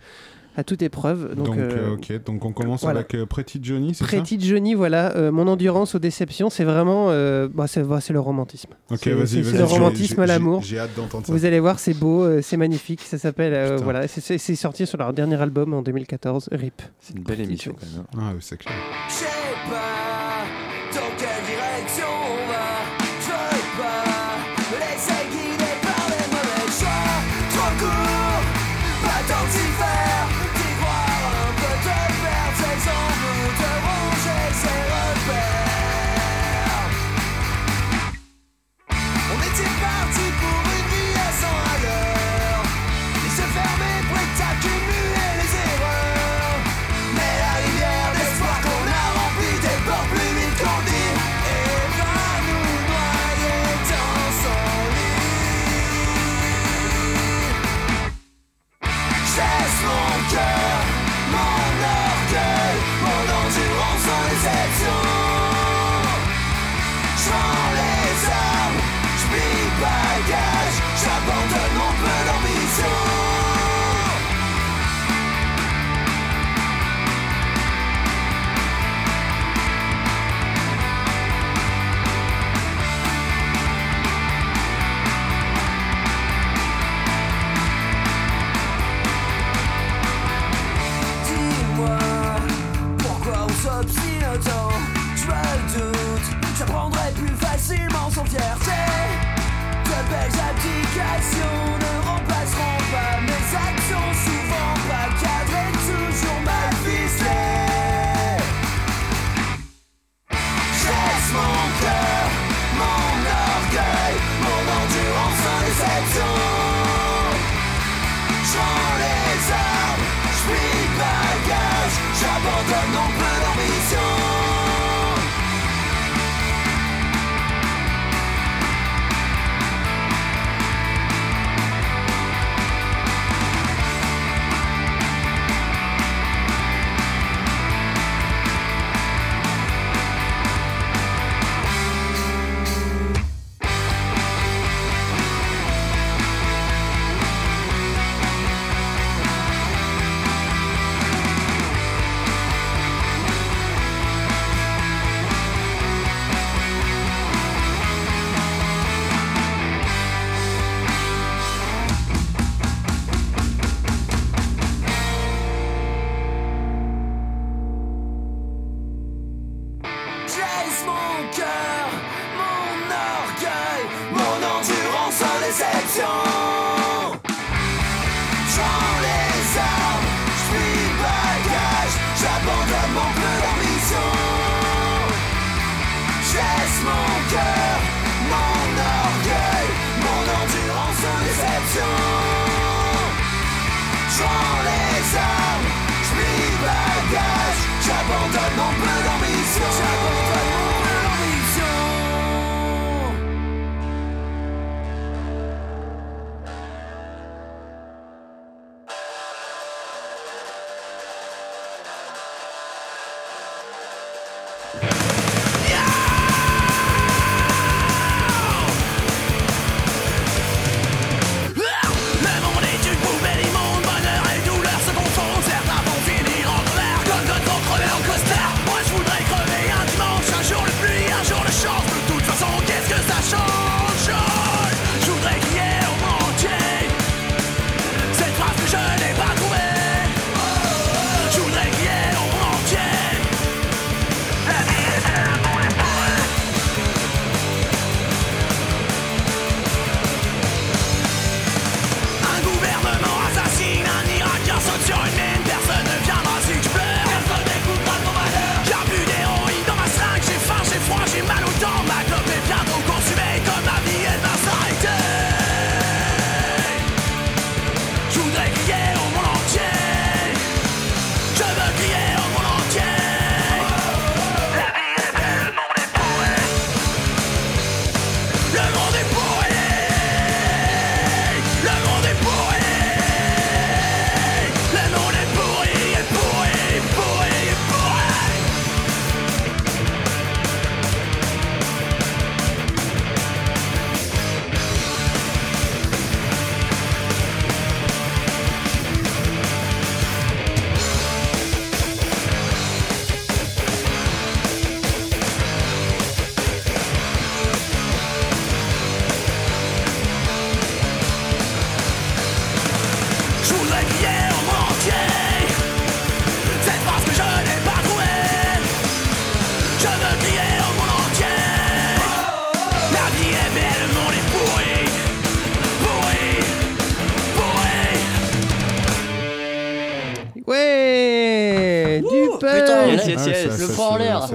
à 0.57 0.63
toute 0.63 0.81
épreuve. 0.81 1.35
Donc, 1.35 1.55
euh, 1.55 1.69
euh, 1.71 1.93
ok, 1.93 2.23
donc 2.25 2.43
on 2.43 2.51
commence 2.51 2.83
avec 2.83 3.13
euh, 3.13 3.27
Pretty 3.27 3.59
Johnny, 3.61 3.93
c'est 3.93 4.03
Pretty 4.03 4.39
Johnny, 4.41 4.73
voilà, 4.73 5.31
mon 5.31 5.47
endurance 5.47 5.95
aux 5.95 5.99
déceptions, 5.99 6.49
c'est 6.49 6.63
vraiment, 6.65 7.07
bah, 7.53 7.67
c'est 7.67 7.83
bah, 7.83 7.99
le 8.09 8.19
romantisme. 8.19 8.71
Ok, 8.91 9.07
vas-y, 9.07 9.41
vas-y. 9.41 9.43
C'est 9.43 9.57
le 9.57 9.63
romantisme 9.63 10.19
à 10.19 10.25
l'amour. 10.25 10.63
J'ai 10.63 10.79
hâte 10.79 10.95
d'entendre 10.95 11.27
ça. 11.27 11.31
Vous 11.31 11.45
allez 11.45 11.59
voir, 11.59 11.79
c'est 11.79 11.93
beau, 11.93 12.41
c'est 12.41 12.57
magnifique, 12.57 13.01
ça 13.01 13.17
s'appelle, 13.17 13.77
voilà, 13.77 14.07
c'est 14.07 14.55
sorti 14.55 14.87
sur 14.87 14.97
leur 14.97 15.13
dernier 15.13 15.39
album 15.39 15.73
en 15.73 15.83
2014, 15.83 16.49
RIP. 16.51 16.81
C'est 16.99 17.15
une 17.15 17.23
belle 17.23 17.41
émission 17.41 17.75
quand 17.79 17.85
même. 17.85 18.05
Hein. 18.13 18.19
Ah 18.19 18.31
oui, 18.33 18.39
c'est 18.41 18.57
clair. 18.57 18.75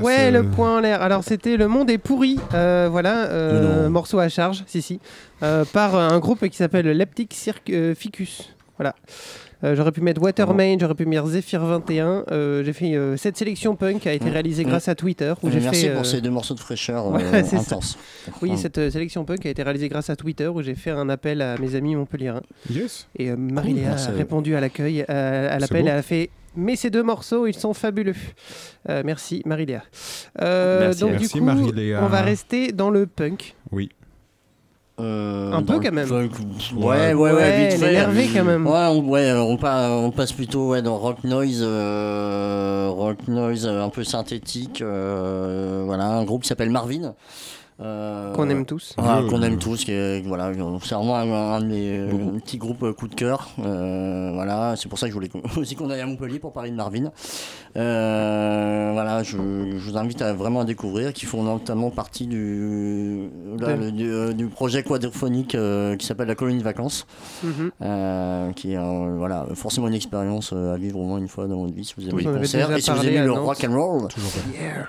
Ouais, 0.03 0.31
le 0.31 0.45
point 0.45 0.77
en 0.79 0.81
l'air. 0.81 1.03
Alors, 1.03 1.25
c'était 1.25 1.57
Le 1.57 1.69
Monde 1.69 1.91
est 1.91 1.99
pourri. 1.99 2.39
euh, 2.55 2.89
voilà, 2.91 3.27
euh, 3.31 3.89
morceau 3.89 4.19
à 4.19 4.29
charge, 4.29 4.65
si, 4.67 4.83
si. 4.83 5.01
euh, 5.43 5.65
par 5.73 5.95
un 5.97 6.19
groupe 6.19 6.47
qui 6.49 6.57
s'appelle 6.57 6.87
Leptic 6.87 7.33
Circ 7.35 7.63
euh, 7.71 7.95
Ficus. 7.95 8.55
Voilà. 8.79 8.95
Euh, 9.65 9.77
j'aurais 9.77 9.93
pu 9.93 10.01
mettre 10.01 10.21
Watermain, 10.21 10.77
j'aurais 10.81 10.97
pu 10.97 11.07
mettre 11.07 11.29
Zephyr 11.29 11.65
21. 11.65 12.25
euh, 12.33 12.65
j'ai 12.65 12.73
fait 12.73 12.97
euh, 12.97 13.17
cette 13.17 13.37
sélection 13.37 13.77
punk 13.77 14.09
a 14.09 14.13
été 14.13 14.25
Mm. 14.29 14.33
réalisée 14.33 14.65
Mm. 14.65 14.69
grâce 14.69 14.89
à 14.89 14.97
Twitter. 14.97 15.33
Où 15.41 15.51
j'ai 15.53 15.61
Merci 15.61 15.83
fait, 15.85 15.91
pour 15.93 16.01
euh, 16.01 16.05
ces 16.05 16.21
deux 16.21 16.31
morceaux 16.31 16.55
de 16.55 16.59
fraîcheur 16.59 17.07
Ouais, 17.13 17.23
euh, 17.23 17.43
intenses. 17.57 17.97
Oui, 18.41 18.51
Mm. 18.53 18.57
cette 18.57 18.79
euh, 18.79 18.91
sélection 18.91 19.25
punk 19.25 19.47
a 19.47 19.51
été 19.51 19.63
réalisée 19.63 19.89
grâce 19.89 20.11
à 20.11 20.17
Twitter 20.17 20.49
où 20.49 20.63
j'ai 20.63 20.75
fait 20.75 20.91
un 20.91 21.09
appel 21.09 21.41
à 21.43 21.57
mes 21.59 21.77
amis 21.77 21.95
montpelliérains. 21.95 22.43
Yes. 22.71 23.07
Et 23.17 23.31
euh, 23.31 23.37
Marie-Léa 23.37 23.91
merci 23.91 24.09
a 24.09 24.11
à 24.11 24.15
répondu 24.15 24.57
à 24.57 24.61
l'accueil, 24.61 25.03
à 25.03 25.05
C'est 25.53 25.59
l'appel, 25.61 25.87
elle 25.87 25.97
a 25.99 26.03
fait 26.03 26.31
Mais 26.55 26.77
ces 26.77 26.91
deux 26.91 27.03
morceaux, 27.03 27.47
ils 27.47 27.55
sont 27.55 27.73
fabuleux. 27.75 28.15
Euh, 28.89 29.03
merci 29.05 29.43
Marie-Léa. 29.47 29.83
Euh, 30.41 30.81
Merci, 30.81 31.01
donc 31.01 31.11
merci, 31.13 31.27
du 31.35 31.39
coup, 31.41 31.45
Marie-Léa. 31.45 32.03
on 32.05 32.09
va 32.09 32.21
rester 32.21 32.73
dans 32.73 32.91
le 32.91 33.07
punk. 33.07 33.55
Oui. 33.71 33.89
Euh, 35.01 35.51
Un 35.53 35.63
peu, 35.63 35.81
quand 35.81 35.91
même. 35.93 36.07
punk, 36.09 36.33
Ouais, 36.77 37.15
ouais, 37.15 37.15
ouais, 37.15 37.33
Ouais, 37.33 37.69
vite 37.71 37.79
fait. 37.81 37.87
est 37.87 37.93
énervée, 37.93 38.29
quand 38.35 38.45
même. 38.45 38.67
Ouais, 38.67 38.87
on, 38.91 39.01
ouais, 39.09 39.33
on, 39.33 39.57
pa- 39.57 39.89
on 39.91 40.11
passe 40.11 40.33
plutôt 40.33 40.69
ouais, 40.69 40.83
dans 40.83 40.99
rock 40.99 41.25
noise, 41.25 41.61
euh, 41.63 42.89
rock 42.91 43.27
noise 43.27 43.67
un 43.67 43.89
peu 43.89 44.05
synthétique. 44.05 44.83
euh, 44.83 45.83
voilà, 45.87 46.05
un 46.05 46.25
groupe 46.25 46.43
qui 46.43 46.49
s'appelle 46.49 46.71
Marvin. 46.71 47.15
Euh, 47.83 48.33
Qu'on 48.35 48.49
aime 48.49 48.65
tous. 48.65 48.95
Ouais, 48.99 49.29
qu'on 49.29 49.43
aime 49.43 49.59
tous. 49.59 49.85
Qui 49.85 49.93
est, 49.93 50.21
voilà, 50.27 50.53
c'est 50.83 50.95
vraiment 50.95 51.17
un, 51.17 51.31
un 51.57 51.61
de 51.61 51.67
mes 51.67 51.99
euh, 51.99 52.39
petits 52.39 52.59
groupes 52.59 52.83
euh, 52.85 52.93
coup 52.93 53.09
de 53.09 53.15
cœur. 53.15 53.49
Euh, 53.59 54.31
voilà, 54.35 54.75
c'est 54.77 54.89
pour 54.89 54.99
ça 54.99 55.07
que 55.07 55.11
je 55.11 55.15
voulais 55.15 55.31
aussi 55.57 55.75
qu'on 55.75 55.91
aille 55.91 56.01
à 56.01 56.07
Montpellier 56.07 56.39
pour 56.39 56.53
parler 56.53 56.71
de 56.71 56.77
Marvin. 56.77 57.11
Euh, 57.77 58.91
voilà, 58.93 59.23
je, 59.23 59.37
je 59.37 59.91
vous 59.91 59.97
invite 59.97 60.23
à 60.23 60.33
vraiment 60.33 60.61
à 60.61 60.65
découvrir, 60.65 61.13
qui 61.13 61.27
font 61.27 61.43
notamment 61.43 61.91
partie 61.91 62.27
du, 62.27 63.29
là, 63.59 63.75
De- 63.77 63.85
le- 63.85 63.91
du, 64.33 64.35
du 64.35 64.47
projet 64.47 64.83
quadrophonique 64.83 65.55
euh, 65.55 65.97
qui 65.97 66.07
s'appelle 66.07 66.29
la 66.29 66.35
colonie 66.35 66.59
de 66.59 66.65
vacances, 66.65 67.07
Mhm. 67.43 67.71
euh, 67.83 68.53
qui 68.53 68.73
est 68.73 68.77
euh, 68.79 69.15
voilà, 69.17 69.47
forcément 69.55 69.89
une 69.89 69.95
expérience 69.95 70.53
à 70.53 70.77
vivre 70.77 70.99
au 70.99 71.05
moins 71.05 71.19
une 71.19 71.29
fois 71.29 71.47
dans 71.47 71.61
votre 71.63 71.75
vie 71.75 71.85
si 71.85 71.95
vous 71.97 72.03
aimez 72.05 72.13
Oui, 72.15 72.25
les 72.25 72.39
concerts 72.41 72.71
et 72.77 72.81
si 72.81 72.91
vous 72.91 73.07
aimez 73.07 73.25
le 73.25 73.33
rock 73.33 73.65
and 73.69 73.73
roll. 73.75 74.09
Toujours. 74.09 74.31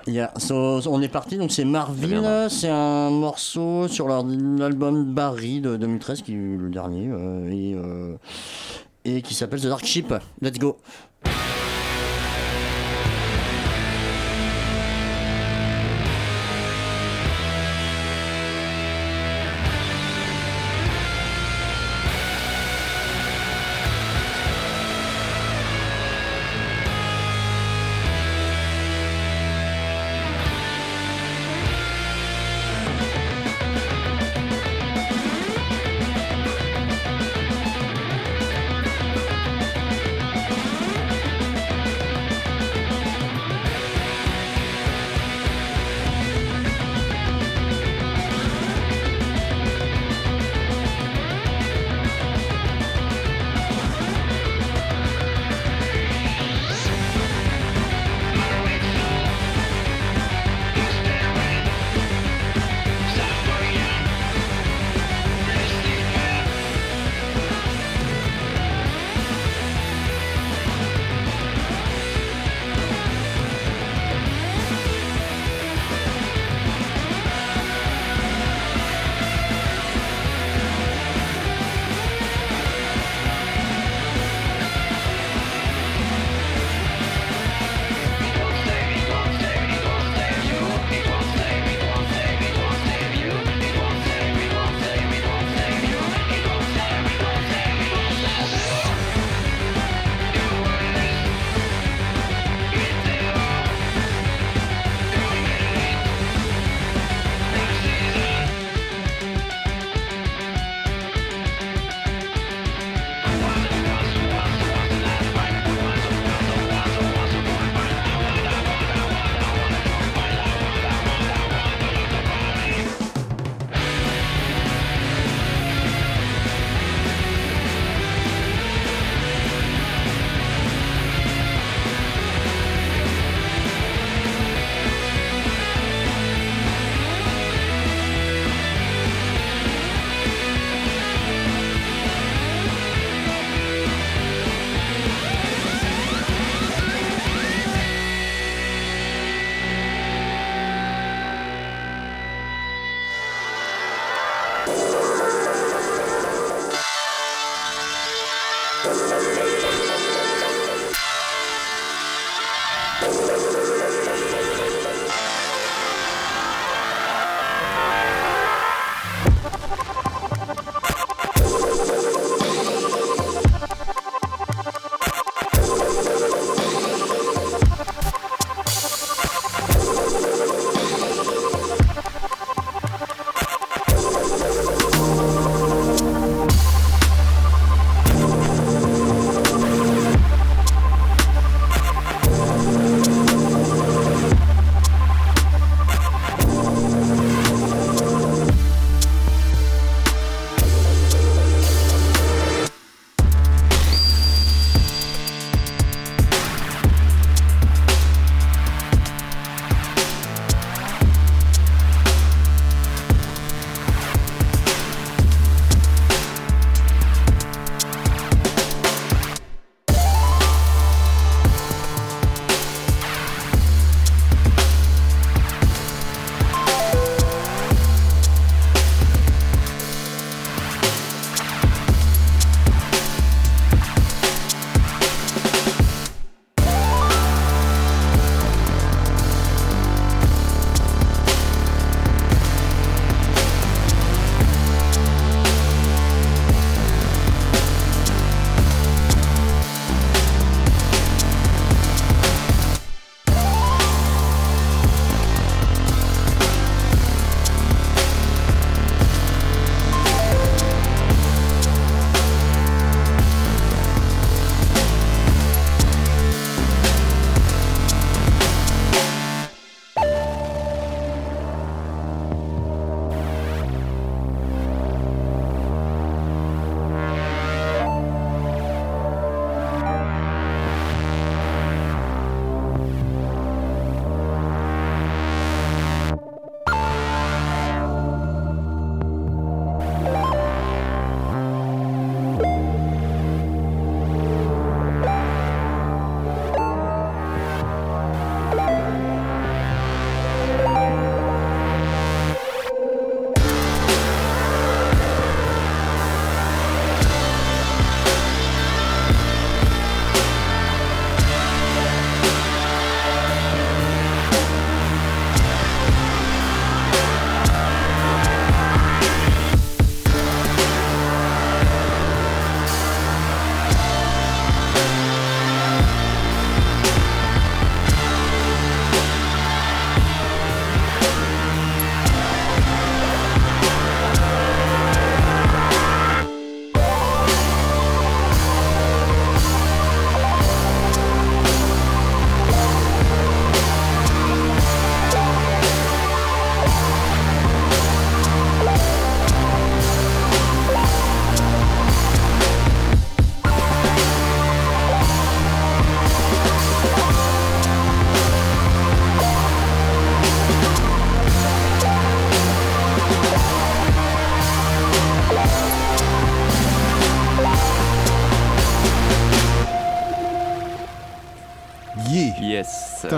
Yeah. 0.07 0.31
So, 0.37 0.81
so, 0.81 0.91
on 0.93 1.01
est 1.01 1.07
parti, 1.07 1.37
donc 1.37 1.51
c'est 1.51 1.65
Marvin, 1.65 2.47
c'est 2.49 2.69
un 2.69 2.82
morceau 3.09 3.88
sur 3.88 4.07
leur 4.07 4.19
album 4.19 5.13
Barry 5.13 5.61
de 5.61 5.77
2013, 5.77 6.21
qui 6.21 6.34
est 6.34 6.57
le 6.57 6.69
dernier, 6.69 7.09
euh, 7.09 7.49
et, 7.51 7.73
euh, 7.75 8.17
et 9.05 9.21
qui 9.21 9.34
s'appelle 9.34 9.61
The 9.61 9.67
Dark 9.67 9.86
Ship. 9.86 10.13
Let's 10.41 10.59
go. 10.59 10.77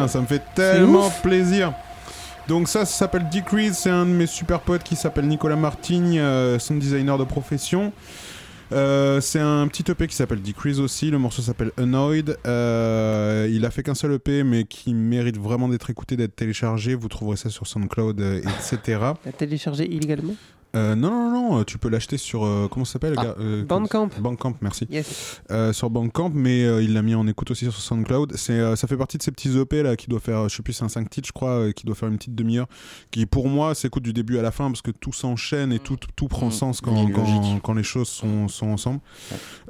Putain, 0.06 0.08
ça 0.08 0.22
me 0.22 0.28
fait 0.28 0.44
tellement 0.54 1.10
plaisir. 1.24 1.74
Donc 2.48 2.68
ça, 2.68 2.86
ça 2.86 2.98
s'appelle 2.98 3.28
Decrease, 3.34 3.76
c'est 3.78 3.90
un 3.90 4.06
de 4.06 4.12
mes 4.12 4.28
super 4.28 4.60
potes 4.60 4.84
qui 4.84 4.96
s'appelle 4.96 5.28
Nicolas 5.28 5.56
Martigne, 5.56 6.20
euh, 6.20 6.60
sound 6.60 6.80
designer 6.80 7.18
de 7.18 7.24
profession. 7.24 7.92
Euh, 8.72 9.22
c'est 9.22 9.40
un 9.40 9.68
petit 9.68 9.90
EP 9.90 10.08
qui 10.08 10.16
s'appelle 10.16 10.42
Decrease 10.42 10.80
aussi, 10.80 11.10
le 11.12 11.18
morceau 11.18 11.42
s'appelle 11.42 11.72
Annoyed. 11.78 12.38
Euh, 12.46 13.48
il 13.52 13.66
a 13.66 13.72
fait 13.72 13.84
qu'un 13.84 13.96
seul 13.96 14.14
EP 14.14 14.44
mais 14.44 14.64
qui 14.64 14.94
mérite 14.94 15.38
vraiment 15.38 15.68
d'être 15.68 15.90
écouté, 15.90 16.18
d'être 16.18 16.36
téléchargé. 16.36 16.96
Vous 16.96 17.08
trouverez 17.08 17.38
ça 17.38 17.50
sur 17.50 17.68
SoundCloud, 17.68 18.20
euh, 18.20 18.40
etc. 18.40 19.00
T'as 19.24 19.32
téléchargé 19.32 19.92
illégalement? 19.92 20.36
Euh, 20.76 20.96
non, 20.96 21.10
non, 21.32 21.32
non, 21.58 21.64
tu 21.64 21.78
peux 21.78 21.90
l'acheter 21.90 22.18
sur. 22.18 22.46
euh, 22.46 22.68
comment 22.70 22.86
ça 22.86 22.94
s'appelle 22.94 23.14
Ah, 23.18 23.24
gars 23.24 23.36
Euh, 23.40 23.64
Bandcamp. 23.64 24.10
Bandcamp, 24.20 24.56
merci. 24.62 24.88
Yes. 24.90 25.42
Euh, 25.52 25.74
sur 25.74 25.90
Bandcamp, 25.90 26.32
mais 26.34 26.64
euh, 26.66 26.82
il 26.84 26.94
l'a 26.94 27.02
mis 27.02 27.16
en 27.16 27.28
écoute 27.28 27.52
aussi 27.52 27.66
sur 27.66 27.74
SoundCloud. 27.74 28.34
C'est, 28.36 28.54
euh, 28.54 28.76
ça 28.76 28.88
fait 28.88 28.98
partie 28.98 29.18
de 29.18 29.24
ces 29.24 29.32
petits 29.32 29.58
EP 29.58 29.84
là 29.84 29.96
qui 29.96 30.08
doit 30.08 30.20
faire, 30.20 30.50
je 30.50 30.56
sais 30.56 30.64
plus, 30.64 30.74
c'est 30.74 30.84
un 30.84 30.90
5 30.90 31.10
titres, 31.10 31.28
je 31.28 31.34
crois, 31.34 31.52
euh, 31.52 31.72
qui 31.72 31.86
doit 31.86 31.96
faire 31.96 32.10
une 32.10 32.18
petite 32.18 32.36
demi-heure. 32.36 32.68
Qui 33.12 33.26
pour 33.26 33.48
moi 33.48 33.74
s'écoute 33.76 34.04
du 34.04 34.14
début 34.14 34.38
à 34.38 34.42
la 34.42 34.52
fin 34.52 34.68
parce 34.68 34.82
que 34.82 34.92
tout 34.92 35.14
s'enchaîne 35.14 35.72
et 35.72 35.80
tout, 35.80 35.98
tout 36.16 36.28
prend 36.28 36.52
sens 36.52 36.82
quand, 36.82 37.08
quand, 37.64 37.74
les 37.74 37.84
choses 37.84 38.08
sont, 38.10 38.48
sont 38.48 38.68
ensemble. 38.68 39.00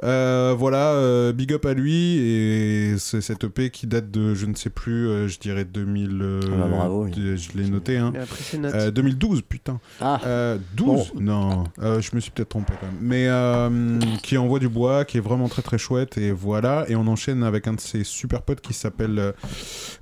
Euh, 0.04 0.56
voilà, 0.58 0.92
euh, 0.94 1.32
big 1.34 1.54
up 1.54 1.66
à 1.66 1.74
lui 1.74 2.18
et 2.18 2.96
c'est 2.98 3.22
cet 3.22 3.44
EP 3.44 3.70
qui 3.70 3.88
date 3.88 4.12
de, 4.12 4.34
je 4.34 4.46
ne 4.46 4.56
sais 4.56 4.70
plus, 4.70 5.08
euh, 5.08 5.28
je 5.28 5.40
dirais 5.40 5.66
2000. 5.66 6.20
euh, 6.22 6.40
Ah 6.46 6.56
bah 6.58 6.68
bravo, 6.70 7.06
oui. 7.06 7.12
Je 7.38 7.58
l'ai 7.58 7.70
noté, 7.70 7.98
hein. 7.98 8.12
Il 8.14 8.20
a 8.22 8.26
pris 8.26 8.44
ses 8.44 8.58
notes. 8.58 8.74
Euh, 8.76 8.92
2012, 8.92 9.42
putain. 9.48 9.80
Ah. 10.02 10.20
Euh, 10.26 10.58
12 10.96 11.14
Non, 11.22 11.64
euh, 11.82 12.02
je 12.02 12.12
me 12.16 12.20
suis 12.20 12.32
peut-être 12.32 12.50
trompé 12.50 12.74
quand 12.80 12.88
même. 12.88 12.96
Mais 13.02 13.28
euh, 13.28 14.00
qui 14.24 14.38
envoie 14.38 14.60
du 14.60 14.70
bois, 14.70 15.06
qui 15.06 15.18
est 15.18 15.22
vraiment 15.22 15.48
très 15.48 15.62
très 15.62 15.78
chouette. 15.78 16.18
Et 16.18 16.32
voilà. 16.32 16.86
Et 16.88 16.96
on 16.96 17.08
enchaîne 17.08 17.44
avec 17.44 17.68
un 17.68 17.74
de 17.74 17.80
ses 17.80 18.04
super 18.04 18.42
potes 18.42 18.62
qui 18.62 18.74
s'appelle. 18.74 19.34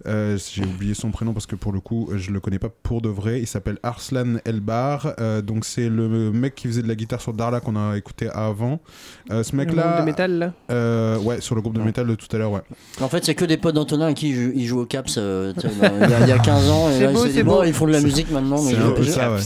euh, 0.07 0.37
J'ai 0.53 0.63
oublié 0.63 0.93
son 0.93 1.11
prénom 1.11 1.33
parce 1.33 1.45
que 1.45 1.55
pour 1.55 1.71
le 1.71 1.79
coup, 1.79 2.09
je 2.15 2.31
le 2.31 2.39
connais 2.39 2.59
pas 2.59 2.69
pour 2.69 3.01
de 3.01 3.09
vrai. 3.09 3.39
Il 3.39 3.47
s'appelle 3.47 3.77
Arslan 3.83 4.35
Elbar. 4.45 5.13
Euh, 5.19 5.41
donc 5.41 5.65
c'est 5.65 5.89
le 5.89 6.31
mec 6.31 6.55
qui 6.55 6.67
faisait 6.67 6.81
de 6.81 6.87
la 6.87 6.95
guitare 6.95 7.21
sur 7.21 7.33
Darla 7.33 7.59
qu'on 7.59 7.75
a 7.75 7.97
écouté 7.97 8.29
avant. 8.33 8.79
Euh, 9.31 9.43
ce 9.43 9.51
Le 9.53 9.57
mec-là. 9.59 9.83
groupe 9.83 9.99
de 10.01 10.05
métal, 10.05 10.31
là 10.39 10.53
euh, 10.71 11.17
Ouais, 11.19 11.41
sur 11.41 11.55
le 11.55 11.61
groupe 11.61 11.77
de 11.77 11.81
métal 11.81 12.07
de 12.07 12.15
tout 12.15 12.27
à 12.35 12.37
l'heure, 12.39 12.51
ouais. 12.51 12.61
En 13.01 13.07
fait, 13.09 13.23
c'est 13.25 13.35
que 13.35 13.45
des 13.45 13.57
potes 13.57 13.75
d'Antonin 13.75 14.07
à 14.07 14.13
qui 14.13 14.29
il 14.29 14.35
joue, 14.35 14.51
il 14.55 14.65
joue 14.65 14.79
au 14.81 14.85
Caps 14.85 15.15
euh, 15.17 15.53
il 15.63 16.09
y, 16.09 16.13
a- 16.13 16.19
il 16.21 16.27
y 16.27 16.31
a 16.31 16.39
15 16.39 16.69
ans. 16.69 16.89
Et 16.89 16.93
C'est 16.93 17.05
là, 17.05 17.11
beau, 17.13 17.23
bon, 17.43 17.55
beau. 17.57 17.63
ils 17.63 17.73
font 17.73 17.87
de 17.87 17.91
la 17.91 18.01
musique 18.01 18.31
maintenant. 18.31 18.57
C'est 18.57 18.77
un 18.77 18.91
peu 18.91 19.03
ça, 19.03 19.31
ouais. 19.31 19.39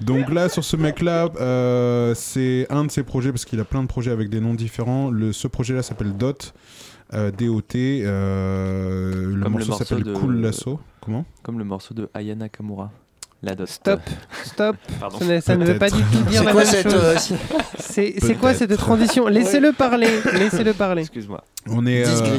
Donc 0.00 0.30
là, 0.32 0.48
sur 0.48 0.64
ce 0.64 0.75
mec-là, 0.76 1.28
euh, 1.40 2.14
c'est 2.14 2.66
un 2.70 2.84
de 2.84 2.90
ses 2.90 3.02
projets, 3.02 3.30
parce 3.32 3.44
qu'il 3.44 3.60
a 3.60 3.64
plein 3.64 3.82
de 3.82 3.88
projets 3.88 4.10
avec 4.10 4.28
des 4.28 4.40
noms 4.40 4.54
différents. 4.54 5.10
Le, 5.10 5.32
ce 5.32 5.48
projet-là 5.48 5.82
s'appelle 5.82 6.16
Dot, 6.16 6.54
euh, 7.14 7.30
D-O-T. 7.30 8.02
euh, 8.04 9.34
le 9.34 9.42
Comme 9.42 9.52
morceau 9.52 9.72
s'appelle 9.74 10.02
de- 10.04 10.12
Cool 10.14 10.40
Lasso. 10.40 10.80
Comment? 11.00 11.24
Comme 11.42 11.58
le 11.58 11.64
morceau 11.64 11.94
de 11.94 12.08
Aya 12.14 12.34
Nakamura. 12.34 12.90
La 13.42 13.54
dot. 13.54 13.68
Stop, 13.68 14.00
stop. 14.44 14.76
Pardon. 14.98 15.18
Ça 15.18 15.24
ne, 15.26 15.40
ça 15.40 15.56
ne 15.56 15.64
veut 15.66 15.78
pas 15.78 15.90
du 15.90 16.02
tout 16.02 16.22
dire 16.30 16.42
la 16.42 16.52
quoi 16.52 16.62
même 16.64 16.70
cette, 16.72 16.90
chose. 16.90 17.00
euh, 17.02 17.16
C'est 17.78 18.14
c'est 18.18 18.34
quoi 18.34 18.54
cette 18.54 18.74
transition? 18.76 19.26
Laissez-le 19.28 19.72
parler. 19.72 20.08
Laissez-le 20.32 20.72
parler. 20.72 21.02
Excuse-moi. 21.02 21.44
on 21.68 21.86
est, 21.86 22.06
euh, 22.06 22.38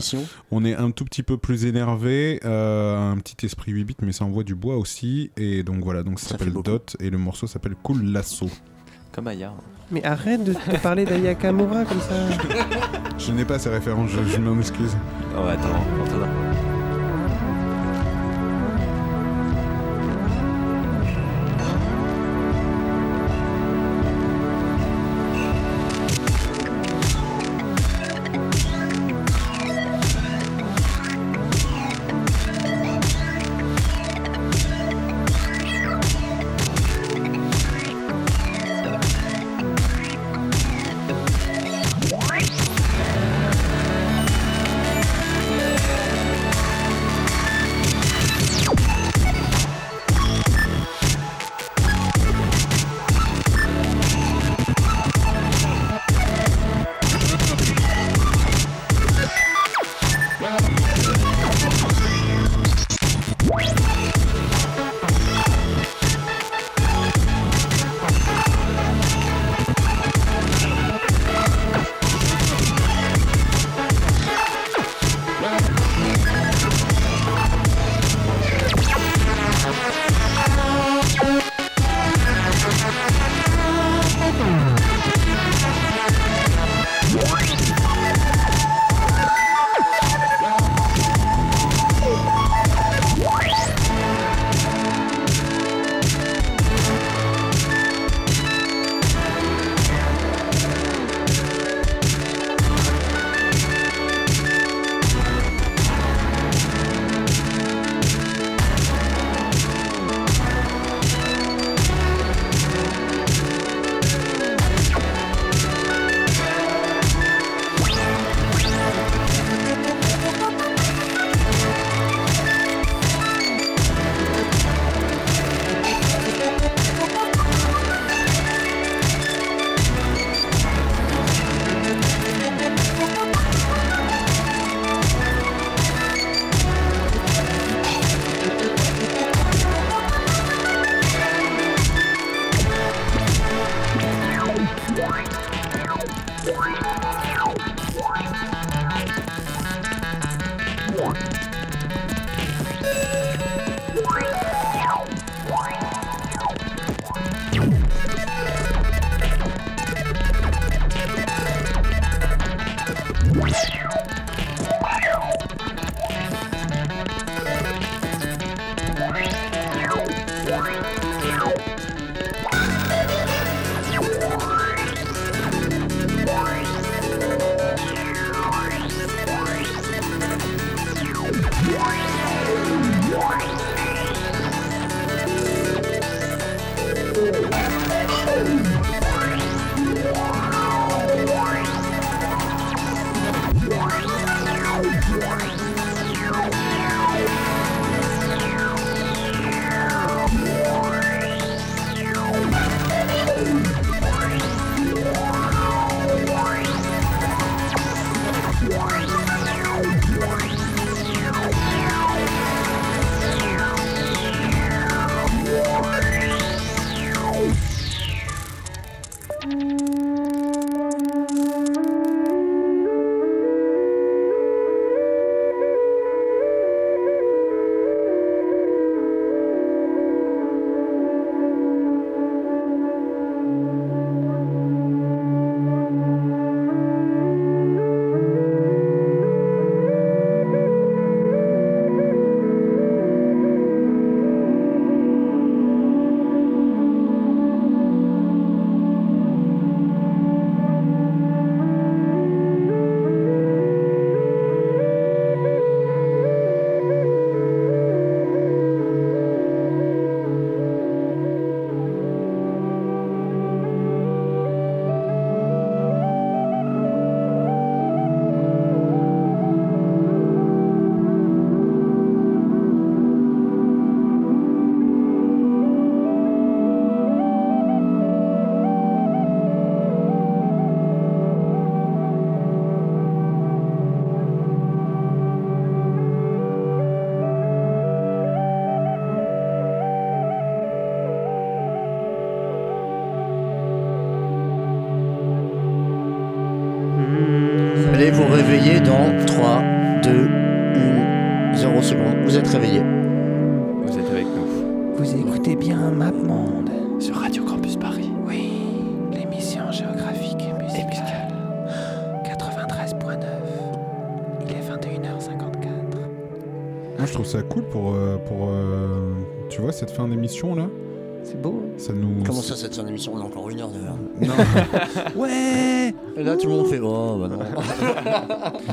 on 0.52 0.66
est 0.66 0.76
un 0.76 0.90
tout 0.92 1.06
petit 1.06 1.22
peu 1.24 1.38
plus 1.38 1.66
énervé, 1.66 2.40
euh, 2.46 3.12
un 3.12 3.18
petit 3.18 3.46
esprit 3.46 3.72
8 3.72 3.84
bits, 3.84 3.96
mais 4.02 4.12
ça 4.12 4.26
envoie 4.26 4.44
du 4.44 4.56
bois 4.56 4.78
aussi. 4.78 5.30
Et 5.38 5.62
donc 5.64 5.84
voilà, 5.84 6.02
donc 6.04 6.20
ça, 6.20 6.30
Ça 6.30 6.38
s'appelle. 6.40 6.54
Dot 6.54 6.98
et 7.00 7.10
le 7.12 7.18
morceau 7.20 7.46
s'appelle 7.48 7.76
Cool 7.84 8.04
Lasso. 8.12 8.50
Comme 9.12 9.28
Aya. 9.28 9.54
Mais 9.92 10.04
arrête 10.04 10.44
de 10.44 10.54
te 10.54 10.78
parler 10.82 11.06
d'Ayakamura 11.06 11.86
comme 11.86 12.02
ça. 12.02 12.16
Je 13.18 13.32
n'ai 13.32 13.46
pas 13.46 13.58
ces 13.60 13.70
références, 13.70 14.10
je, 14.10 14.32
je 14.34 14.38
m'en 14.40 14.60
excuse. 14.60 14.98
Oh, 15.38 15.48
attends, 15.48 15.84
Antonin. 16.04 16.28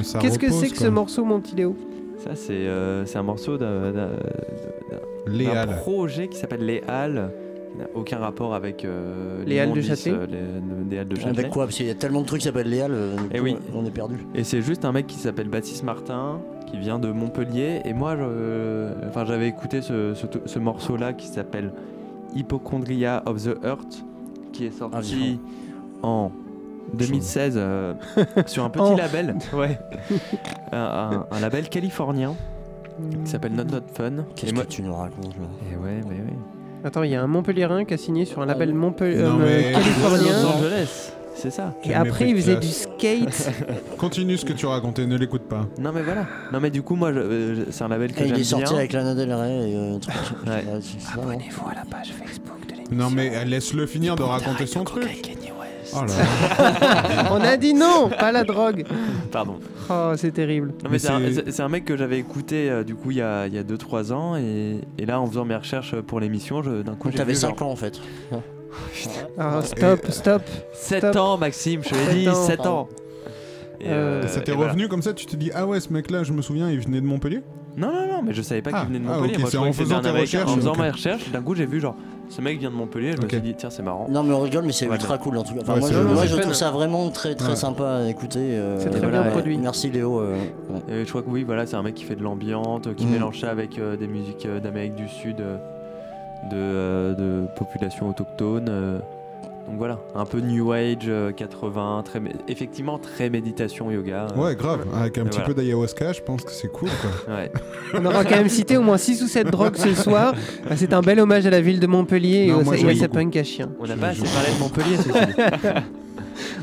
Ça 0.04 0.18
Qu'est-ce 0.20 0.38
que 0.38 0.50
c'est 0.50 0.68
que 0.68 0.78
ce 0.78 0.86
morceau, 0.88 1.24
mon 1.24 1.40
petit 1.40 1.56
Léo 1.56 1.74
Ça, 2.18 2.30
c'est 2.34 2.52
euh, 2.52 3.04
c'est 3.06 3.18
un 3.18 3.22
morceau 3.22 3.58
d'un 3.58 3.92
Les 5.26 5.46
Halles. 5.46 5.76
projet 5.80 6.28
qui 6.28 6.36
s'appelle 6.38 6.64
Les 6.64 6.82
Halles. 6.86 7.30
qui 7.72 7.78
n'a 7.78 7.86
aucun 7.94 8.18
rapport 8.18 8.54
avec 8.54 8.84
euh, 8.84 9.42
Les 9.46 9.58
Halles 9.58 9.72
de 9.72 9.80
Châtelet 9.80 10.12
euh, 10.14 10.26
les- 10.26 10.90
les 10.90 10.98
Halles 11.00 11.08
de 11.08 11.16
Châtelet. 11.16 11.38
Avec 11.40 11.50
quoi? 11.50 11.64
Parce 11.64 11.76
qu'il 11.76 11.86
y 11.86 11.90
a 11.90 11.94
tellement 11.94 12.20
de 12.20 12.26
trucs 12.26 12.40
qui 12.42 12.46
s'appellent 12.46 12.68
Léal, 12.70 12.92
euh, 12.94 13.16
du 13.16 13.22
Eh 13.32 13.38
coup, 13.38 13.44
oui. 13.44 13.56
on 13.74 13.84
est 13.84 13.90
perdu. 13.90 14.16
Et 14.34 14.44
c'est 14.44 14.62
juste 14.62 14.84
un 14.84 14.92
mec 14.92 15.06
qui 15.08 15.16
s'appelle 15.18 15.48
Baptiste 15.48 15.82
Martin, 15.82 16.38
qui 16.70 16.76
vient 16.78 16.98
de 17.00 17.10
Montpellier. 17.10 17.80
Et 17.84 17.92
moi, 17.92 18.16
enfin, 19.08 19.24
j'avais 19.24 19.48
écouté 19.48 19.82
ce, 19.82 20.14
ce- 20.14 20.26
ce 20.44 20.58
morceau-là 20.60 21.14
qui 21.14 21.26
s'appelle 21.26 21.72
Hypochondria 22.36 23.22
of 23.26 23.42
the 23.44 23.56
Earth, 23.64 24.04
qui 24.52 24.66
est 24.66 24.72
Ah, 24.76 24.78
sorti 24.78 25.38
en 26.02 26.30
2016 26.92 27.54
euh, 27.56 27.94
sur 28.46 28.64
un 28.64 28.70
petit 28.70 28.82
En. 28.82 28.96
label. 28.96 29.34
Ouais. 29.54 29.78
un, 30.72 30.78
un- 30.78 31.26
un 31.30 31.40
label 31.40 31.68
californien 31.68 32.34
qui 33.24 33.30
s'appelle 33.30 33.52
Not 33.52 33.64
Not 33.64 33.80
Fun. 33.94 34.24
Qu'est-ce 34.36 34.50
Et 34.52 34.54
moi- 34.54 34.64
que 34.64 34.68
tu 34.68 34.82
nous 34.82 34.94
racontes 34.94 35.34
là 35.36 35.46
Et 35.72 35.76
ouais, 35.76 36.00
mais 36.08 36.16
oui. 36.26 36.36
Attends, 36.84 37.02
il 37.02 37.10
y 37.10 37.14
a 37.14 37.22
un 37.22 37.26
Montpellierin 37.26 37.84
qui 37.86 37.94
a 37.94 37.96
signé 37.96 38.24
sur 38.26 38.42
un 38.42 38.46
label 38.46 38.70
Ah, 38.72 38.76
Montpellier 38.76 39.24
mais- 39.38 39.72
californien. 39.72 40.42
Los 40.42 40.48
Angeles, 40.48 41.12
c'est 41.34 41.50
ça. 41.50 41.72
Et 41.82 41.94
après, 41.94 42.28
il 42.28 42.36
faisait 42.36 42.56
du 42.56 42.68
skate. 42.68 43.50
Continue 43.98 44.36
ce 44.36 44.44
que 44.44 44.52
tu 44.52 44.66
racontais, 44.66 45.06
ne 45.06 45.16
l'écoute 45.16 45.42
pas. 45.48 45.66
Non 45.78 45.90
mais 45.92 46.02
voilà. 46.02 46.26
Non 46.52 46.60
mais 46.60 46.70
du 46.70 46.82
coup 46.82 46.94
moi 46.94 47.08
euh, 47.08 47.64
c'est 47.70 47.84
un 47.84 47.88
label 47.88 48.12
que 48.12 48.20
Et 48.22 48.28
j'aime 48.28 48.36
Il 48.36 48.40
est 48.40 48.44
sorti 48.44 48.64
bien. 48.66 48.76
avec 48.76 48.92
Lana 48.92 49.14
Del 49.14 49.32
Rey 49.32 49.70
et 49.70 49.76
euh, 49.76 49.98
truc. 49.98 50.14
Ouais. 50.46 50.64
Non 51.16 51.22
Abonnez-vous 51.22 51.68
à 51.68 51.74
la 51.74 51.84
page 51.90 52.12
Facebook 52.12 52.66
de 52.68 52.72
l'émission. 52.74 52.96
Non, 52.96 53.08
mais 53.10 53.34
euh, 53.34 53.44
laisse-le 53.44 53.86
finir 53.86 54.14
de 54.14 54.22
raconter 54.22 54.66
son 54.66 54.84
truc. 54.84 55.33
Oh 55.96 56.04
là 56.04 56.14
là. 57.14 57.28
On 57.32 57.40
a 57.40 57.56
dit 57.56 57.74
non, 57.74 58.08
pas 58.08 58.32
la 58.32 58.44
drogue. 58.44 58.84
Pardon. 59.30 59.58
Oh, 59.90 60.12
c'est 60.16 60.32
terrible. 60.32 60.68
Non, 60.68 60.74
mais 60.84 60.90
Mais 60.92 60.98
c'est 60.98 61.08
un, 61.10 61.18
c'est- 61.20 61.32
c'est- 61.34 61.50
c'est 61.52 61.62
un 61.62 61.68
mec 61.68 61.84
que 61.84 61.96
j'avais 61.96 62.18
écouté 62.18 62.70
euh, 62.70 62.84
du 62.84 62.94
coup 62.94 63.10
il 63.10 63.18
y 63.18 63.22
a 63.22 63.48
2-3 63.48 64.12
ans 64.12 64.36
et, 64.36 64.80
et 64.98 65.06
là 65.06 65.20
en 65.20 65.26
faisant 65.26 65.44
mes 65.44 65.56
recherches 65.56 65.94
pour 66.00 66.20
l'émission 66.20 66.62
je- 66.62 66.82
d'un 66.82 66.94
coup 66.94 67.10
j'ai 67.10 67.18
T'avais 67.18 67.32
vu 67.34 67.38
5 67.38 67.58
genre 67.58 67.68
ans 67.68 67.72
en 67.72 67.76
fait. 67.76 68.00
Ah, 69.38 69.60
stop, 69.62 70.06
stop. 70.10 70.42
7 70.72 70.98
Stop. 70.98 71.16
ans 71.16 71.38
Maxime 71.38 71.82
je 71.84 71.90
te 71.90 71.94
l'ai 71.94 72.04
Sept 72.06 72.14
dit 72.16 72.28
ans. 72.28 72.34
7 72.34 72.66
ans. 72.66 72.88
Et, 73.80 73.84
Euh, 73.88 74.22
Et 74.24 74.28
ça 74.28 74.40
t'est 74.40 74.52
et 74.52 74.54
voilà. 74.54 74.72
revenu 74.72 74.88
comme 74.88 75.02
ça 75.02 75.12
Tu 75.12 75.26
t'es 75.26 75.36
dit, 75.36 75.50
ah 75.54 75.66
ouais, 75.66 75.78
ce 75.78 75.92
mec-là, 75.92 76.22
je 76.24 76.32
me 76.32 76.40
souviens, 76.42 76.70
il 76.70 76.80
venait 76.80 77.00
de 77.00 77.06
Montpellier? 77.06 77.42
Non 77.76 77.88
non 77.92 78.06
non 78.06 78.22
mais 78.22 78.32
je 78.32 78.40
savais 78.40 78.62
pas 78.62 78.70
Ah, 78.72 78.80
qu'il 78.80 78.88
venait 78.94 79.00
de 79.00 79.04
ah, 79.08 79.14
Montpellier. 79.16 79.34
ok, 79.34 79.40
Moi 79.40 79.46
je 79.46 79.50
c'est 79.50 79.56
croyais 79.56 79.70
en 79.70 79.72
faisant 79.76 79.96
un 79.96 80.00
tes 80.00 80.08
Américain. 80.08 80.38
recherches, 80.38 80.52
En 80.52 80.56
faisant 80.56 80.72
ok. 80.72 80.78
mes 80.78 80.90
recherches 80.90 81.30
d'un 81.30 81.42
coup 81.42 81.54
j'ai 81.56 81.66
vu 81.66 81.80
genre 81.80 81.96
ce 82.30 82.40
mec 82.40 82.58
vient 82.58 82.70
de 82.70 82.74
Montpellier 82.74 83.12
je 83.16 83.22
me 83.22 83.28
suis 83.28 83.40
dit 83.40 83.54
tiens 83.54 83.70
c'est 83.70 83.82
marrant. 83.82 84.06
Non 84.10 84.22
mais 84.22 84.32
on 84.34 84.40
rigole 84.40 84.64
mais 84.64 84.72
c'est 84.72 84.86
Ouais, 84.88 84.94
ultra 84.96 85.18
cool 85.18 85.36
en 85.38 85.42
tout 85.44 85.54
cas. 85.54 85.60
Enfin, 85.62 85.74
Ouais, 85.74 85.80
moi 85.80 85.90
je, 85.92 85.98
moi, 86.00 86.40
trouve 86.40 86.54
ça 86.54 86.70
vraiment 86.70 87.08
très 87.10 87.34
très 87.34 87.50
Ouais. 87.50 87.56
sympa 87.56 87.88
à 88.04 88.08
écouter. 88.08 88.38
euh, 88.40 88.78
C'est 88.80 88.90
très 88.90 89.00
voilà, 89.00 89.22
bien 89.22 89.30
produit. 89.30 89.56
Merci 89.58 89.90
Léo. 89.90 90.20
euh, 90.20 90.36
ouais. 90.70 90.94
Et 90.94 91.04
je 91.04 91.08
crois 91.10 91.22
que 91.22 91.28
oui 91.30 91.44
voilà 91.44 91.66
c'est 91.66 91.76
un 91.76 91.82
mec 91.82 91.94
qui 91.94 92.04
fait 92.04 92.16
de 92.16 92.22
l'ambiante 92.22 92.94
qui 92.94 93.06
Mm. 93.06 93.10
mélange 93.10 93.40
ça 93.40 93.50
avec 93.50 93.78
euh, 93.78 93.96
des 93.96 94.06
musiques 94.08 94.46
euh, 94.46 94.60
d'Amérique 94.60 94.94
du 94.94 95.08
Sud 95.08 95.40
euh, 95.40 95.56
de, 96.50 96.56
euh, 96.56 97.14
de 97.14 97.46
population 97.56 98.08
autochtone. 98.08 98.68
Euh. 99.64 99.70
donc 99.70 99.78
voilà, 99.78 99.98
un 100.14 100.24
peu 100.24 100.40
New 100.40 100.72
Age 100.72 100.98
euh, 101.08 101.32
80, 101.32 102.02
très, 102.04 102.20
mé- 102.20 102.32
effectivement 102.48 102.98
très 102.98 103.30
méditation 103.30 103.90
yoga. 103.90 104.26
euh. 104.36 104.40
Ouais, 104.40 104.54
grave. 104.56 104.86
Avec 104.94 105.18
un 105.18 105.22
Et 105.22 105.24
petit 105.24 105.38
voilà. 105.38 105.46
peu 105.46 105.54
d'ayahuasca, 105.54 106.12
je 106.12 106.20
pense 106.22 106.42
que 106.44 106.50
c'est 106.52 106.68
cool, 106.70 106.88
quoi. 107.00 107.34
Ouais. 107.36 107.50
On 107.94 108.04
aura 108.04 108.24
quand 108.24 108.36
même 108.36 108.48
cité 108.48 108.76
au 108.76 108.82
moins 108.82 108.96
6 108.98 109.22
ou 109.22 109.26
7 109.26 109.48
drogues 109.48 109.76
ce 109.76 109.94
soir. 109.94 110.34
Ah, 110.70 110.76
C'est 110.76 110.92
un 110.92 111.00
bel 111.02 111.20
hommage 111.20 111.46
à 111.46 111.50
la 111.50 111.60
ville 111.60 111.80
de 111.80 111.86
Montpellier 111.86 112.46
Non, 112.48 112.60
et, 112.60 112.64
moi, 112.64 112.74
au- 112.82 112.88
à 112.88 112.94
sa 112.94 113.08
punk 113.08 113.36
à 113.36 113.44
chien. 113.44 113.70
On 113.80 113.86
n'a 113.86 113.96
pas 113.96 114.08
assez 114.08 114.22
parlé 114.22 114.52
de 114.54 114.60
Montpellier, 114.60 114.96
ceci. 114.96 115.82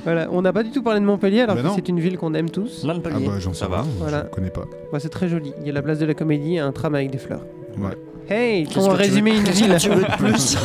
Voilà, 0.04 0.28
on 0.32 0.42
n'a 0.42 0.52
pas 0.52 0.64
du 0.64 0.72
tout 0.72 0.82
parlé 0.82 1.00
de 1.00 1.06
Montpellier 1.06 1.42
alors 1.42 1.56
Bah 1.56 1.62
que 1.64 1.70
c'est 1.76 1.88
une 1.88 2.00
ville 2.00 2.18
qu'on 2.18 2.34
aime 2.34 2.50
tous. 2.50 2.82
Ah 2.84 2.94
Montpellier. 2.94 3.26
bah, 3.26 3.34
j'en 3.40 3.54
sais 3.54 3.60
Ça 3.60 3.68
va. 3.68 3.78
pas, 3.78 3.86
Voilà. 4.00 4.24
je 4.30 4.36
connais 4.36 4.50
pas. 4.50 4.66
Bah, 4.92 5.00
c'est 5.00 5.10
très 5.10 5.30
joli. 5.30 5.54
Il 5.62 5.68
y 5.68 5.70
a 5.70 5.74
la 5.74 5.82
place 5.82 6.00
de 6.00 6.06
la 6.06 6.14
comédie 6.14 6.56
et 6.56 6.60
un 6.60 6.72
tram 6.72 6.96
avec 6.96 7.12
des 7.12 7.18
fleurs. 7.20 7.42
Ouais. 7.78 7.98
Hey, 8.30 8.66
résumé 8.98 9.32
veux- 9.32 9.38
une 9.40 9.44
ville. 9.50 9.76
tu 9.80 9.90
veux 9.90 10.04
de 10.04 10.18
plus 10.18 10.58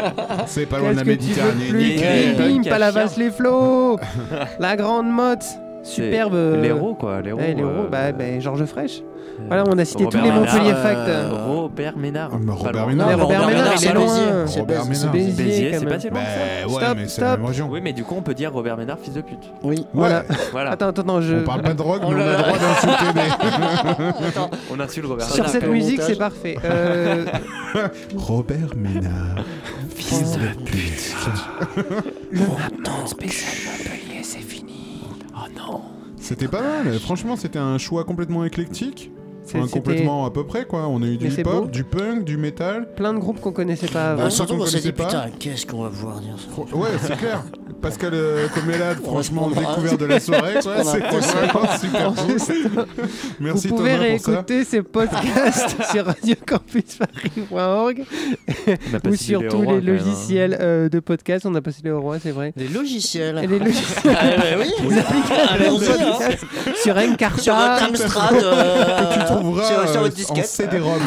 C'est 0.46 0.66
pas 0.66 0.78
loin 0.78 0.92
de 0.92 0.96
la 0.96 1.04
Méditerranée. 1.04 2.34
Bim, 2.36 2.62
Palavas 2.68 3.14
les 3.16 3.30
flots 3.30 3.98
La 4.58 4.76
grande 4.76 5.10
motte 5.10 5.44
Superbe 5.82 6.60
L'héros, 6.62 6.94
quoi. 6.94 7.20
L'héros. 7.22 7.38
Ouais, 7.38 7.54
l'héros, 7.54 7.68
euh, 7.68 7.88
bah, 7.90 8.12
bah, 8.12 8.40
Georges 8.40 8.64
Fraîche. 8.64 9.02
Euh, 9.40 9.44
Voilà, 9.48 9.64
on 9.68 9.78
a 9.78 9.84
cité 9.84 10.04
tous 10.04 10.16
Robert 10.16 10.24
les 10.24 10.30
Montpellier 10.40 10.72
Facts. 10.74 11.08
euh, 11.08 11.30
Robert 11.46 11.96
Ménard. 11.96 12.30
Ah, 12.32 12.36
Robert. 12.52 12.86
Ménard. 12.86 13.08
Robert 13.10 13.24
Robert 13.24 13.46
Ménard, 13.46 13.48
Ménard, 13.48 13.72
il 13.72 13.74
est 13.74 13.78
c'est 13.88 13.92
loin. 13.94 14.46
C'est 14.46 14.60
Robert. 14.60 14.84
Ménard. 14.86 15.12
Béziers, 15.12 15.44
Béziers, 15.44 15.76
c'est 15.78 15.86
pas 15.86 16.00
si 16.00 16.10
loin 16.10 16.20
que 16.20 16.26
ça. 16.26 16.32
Bah 16.66 16.72
ouais, 16.74 16.82
Stop, 16.84 16.96
mais 16.96 17.02
c'est 17.04 17.08
stop. 17.10 17.24
la 17.24 17.36
même 17.36 17.46
région. 17.46 17.68
Oui, 17.70 17.80
mais 17.82 17.92
du 17.92 18.04
coup, 18.04 18.14
on 18.16 18.22
peut 18.22 18.34
dire 18.34 18.52
Robert 18.52 18.76
Ménard, 18.76 18.98
fils 18.98 19.14
de 19.14 19.20
pute. 19.20 19.38
Oui. 19.62 19.86
Voilà. 19.92 20.24
Voilà. 20.52 20.70
Attends, 20.72 20.88
attends, 20.88 21.02
attends, 21.02 21.20
je... 21.20 21.36
On 21.36 21.44
parle 21.44 21.62
pas 21.62 21.72
de 21.72 21.78
drogue, 21.78 22.02
Oh 22.04 22.08
mais 22.10 22.14
on 22.14 22.18
là 22.18 22.32
a 22.32 22.36
le 22.36 22.42
droit 22.42 22.58
d'insulter 22.58 23.12
des. 23.14 24.26
Attends. 24.28 24.50
On 24.72 24.80
insulte 24.80 25.06
Robert 25.06 25.26
Sur 25.26 25.36
Ménard. 25.44 25.50
cette 25.50 25.64
Au 25.68 25.72
musique, 25.72 26.02
c'est 26.02 26.18
parfait. 26.18 26.56
Euh, 26.64 27.24
Robert 28.16 28.74
Ménard. 28.76 29.44
Fils 29.94 30.32
de 30.38 30.62
pute. 30.64 31.16
le 32.32 32.40
maintenant 32.40 33.06
spécial 33.06 33.52
Montpellier, 33.78 34.22
c'est 34.22 34.38
fini. 34.40 35.00
Oh 35.34 35.46
non. 35.56 35.80
C'était 36.20 36.48
pas 36.48 36.62
mal, 36.62 36.98
franchement, 37.00 37.36
c'était 37.36 37.58
un 37.58 37.78
choix 37.78 38.04
complètement 38.04 38.44
éclectique. 38.44 39.10
C'est- 39.54 39.60
Enfin, 39.60 39.68
complètement 39.72 40.26
à 40.26 40.30
peu 40.30 40.44
près, 40.44 40.64
quoi. 40.64 40.88
On 40.88 41.02
a 41.02 41.06
eu 41.06 41.16
du 41.16 41.30
c'est 41.30 41.42
hip-hop, 41.42 41.70
du 41.70 41.84
punk, 41.84 42.24
du 42.24 42.36
metal. 42.36 42.88
Plein 42.96 43.14
de 43.14 43.18
groupes 43.18 43.40
qu'on 43.40 43.52
connaissait 43.52 43.86
pas 43.86 43.92
Bah, 43.92 44.10
avant. 44.12 44.24
Ouais, 44.24 44.30
surtout 44.30 44.56
qu'on 44.56 44.66
s'est 44.66 44.80
dit 44.80 44.92
putain, 44.92 45.26
qu'est-ce 45.38 45.64
qu'on 45.66 45.82
va 45.82 45.90
pouvoir 45.90 46.20
dire 46.20 46.34
ça 46.38 46.76
Ouais, 46.76 46.88
c'est 47.00 47.16
clair. 47.16 47.42
Pascal 47.80 48.10
euh, 48.14 48.48
Comelade, 48.48 48.98
franchement, 49.02 49.42
prendra. 49.50 49.60
découvert 49.74 49.98
de 49.98 50.04
la 50.06 50.18
soirée, 50.20 50.54
vraiment 50.64 51.78
super 51.80 52.12
cool. 52.14 52.36
Merci 53.40 53.68
Vous 53.68 53.76
pouvez 53.76 53.92
Thomas 53.92 54.08
pour 54.16 54.20
ça. 54.20 54.30
réécouter 54.30 54.64
ces 54.64 54.82
podcasts 54.82 55.76
sur 55.92 56.06
radiocampusparis.org 56.06 58.04
ou 59.06 59.14
sur 59.16 59.42
les 59.42 59.48
tous 59.48 59.56
Rois, 59.62 59.72
les 59.74 59.78
hein. 59.78 59.80
logiciels 59.84 60.56
euh, 60.60 60.88
de 60.88 61.00
podcast. 61.00 61.44
On 61.46 61.54
a 61.54 61.60
passé 61.60 61.80
les 61.84 61.92
rois, 61.92 62.18
c'est 62.18 62.30
vrai. 62.30 62.52
Des 62.56 62.68
logiciels. 62.68 63.38
Et 63.42 63.46
les 63.46 63.58
logiciels. 63.58 64.16
Ah, 64.18 64.26
ouais, 64.58 64.66
oui. 64.82 64.94
Hein. 64.98 66.30
sur 66.82 66.96
Encarta. 66.96 67.40
Sur 67.42 67.54
Amstrad. 67.54 68.34
euh, 68.42 69.14
Que 69.14 69.28
tu 69.28 69.43
sur, 69.52 69.88
sur 69.88 70.00
euh, 70.00 70.02
votre 70.02 70.04
en 70.04 70.08
disquette. 70.08 70.46
CD-ROM. 70.46 71.00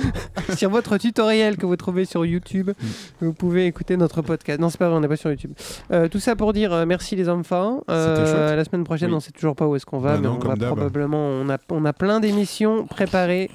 sur 0.56 0.70
votre 0.70 0.96
tutoriel 0.98 1.56
que 1.56 1.66
vous 1.66 1.76
trouvez 1.76 2.04
sur 2.04 2.24
YouTube, 2.24 2.70
Mm. 2.70 2.86
vous 3.26 3.32
pouvez 3.32 3.66
écouter 3.66 3.96
notre 3.96 4.22
podcast. 4.22 4.60
Non, 4.60 4.70
c'est 4.70 4.78
pas 4.78 4.88
vrai, 4.88 4.96
on 4.96 5.00
n'est 5.00 5.08
pas 5.08 5.16
sur 5.16 5.30
YouTube. 5.30 5.52
Euh, 5.92 6.08
tout 6.08 6.20
ça 6.20 6.36
pour 6.36 6.52
dire 6.52 6.72
euh, 6.72 6.86
merci 6.86 7.16
les 7.16 7.28
enfants. 7.28 7.82
Euh, 7.90 8.56
la 8.56 8.64
semaine 8.64 8.84
prochaine, 8.84 9.10
Oui. 9.10 9.16
on 9.16 9.20
sait 9.20 9.32
toujours 9.32 9.56
pas 9.56 9.66
où 9.66 9.76
est-ce 9.76 9.86
qu'on 9.86 9.98
va, 9.98 10.12
Bah 10.14 10.18
mais 10.22 10.28
non, 10.28 10.38
on 10.42 10.48
va 10.48 10.56
probablement. 10.56 11.18
On 11.18 11.48
a, 11.50 11.58
on 11.70 11.84
a 11.84 11.92
plein 11.92 12.20
d'émissions 12.20 12.86
préparées. 12.86 13.50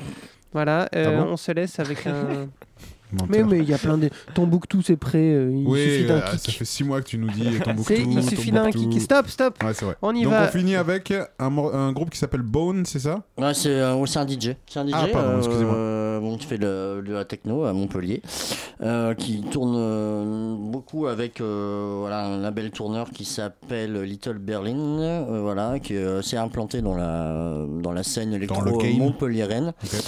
Voilà, 0.53 0.87
euh, 0.95 1.05
Ah 1.07 1.23
bon 1.23 1.31
on 1.31 1.37
se 1.37 1.51
laisse 1.51 1.79
avec 1.79 2.05
un. 2.07 2.47
Menteur. 3.11 3.27
mais 3.29 3.43
mais 3.43 3.59
il 3.59 3.69
y 3.69 3.73
a 3.73 3.77
plein 3.77 3.97
de. 3.97 4.09
Tombouctou, 4.33 4.81
c'est 4.81 4.97
prêt. 4.97 5.17
euh, 5.33 5.51
il 5.53 5.67
Oui, 5.67 5.81
suffit 5.81 6.05
d'un 6.05 6.15
euh, 6.15 6.25
ça 6.31 6.37
kick. 6.37 6.57
fait 6.57 6.65
6 6.65 6.83
mois 6.83 7.01
que 7.01 7.07
tu 7.07 7.17
nous 7.17 7.29
dis 7.29 7.59
Tombouctou, 7.63 7.93
il 8.11 8.23
suffit 8.23 8.51
d'un 8.51 8.69
kick. 8.71 8.99
Stop, 9.01 9.27
stop. 9.29 9.63
Ouais, 9.63 9.73
c'est 9.73 9.85
vrai. 9.85 9.95
On 10.01 10.13
y 10.13 10.23
Donc 10.23 10.33
va. 10.33 10.45
on 10.45 10.47
finit 10.47 10.75
avec 10.75 11.13
un, 11.39 11.91
groupe 11.93 12.09
qui 12.09 12.17
s'appelle 12.17 12.41
Bone, 12.41 12.85
c'est 12.85 12.99
ça? 12.99 13.23
Ouais, 13.37 13.53
c'est 13.53 13.69
euh, 13.69 13.93
un 13.95 14.27
DJ. 14.27 14.55
C'est 14.67 14.79
un 14.79 14.87
DJ 14.87 14.91
Ah, 14.93 15.07
pardon, 15.11 15.37
excusez-moi. 15.37 15.75
euh, 15.75 16.19
bon, 16.19 16.37
qui 16.37 16.45
fait 16.47 16.57
de, 16.57 17.01
de 17.05 17.13
la 17.13 17.23
techno 17.25 17.63
à 17.65 17.73
Montpellier, 17.73 18.21
euh, 18.81 19.13
qui 19.13 19.41
tourne 19.41 19.75
euh, 19.77 20.55
beaucoup 20.57 21.07
avec 21.07 21.39
euh, 21.41 21.95
voilà, 21.99 22.25
un 22.25 22.37
label 22.39 22.71
tourneur 22.71 23.11
qui 23.11 23.25
s'appelle 23.25 24.01
Little 24.01 24.37
Berlin, 24.39 24.77
euh, 24.79 25.39
voilà, 25.41 25.79
qui 25.79 25.95
euh, 25.95 26.21
s'est 26.21 26.37
implanté 26.37 26.81
dans 26.81 26.95
la, 26.95 27.65
dans 27.81 27.91
la 27.91 28.03
scène 28.03 28.33
électro 28.33 28.61
montpelliéraine. 28.97 29.73
Ok. 29.83 30.03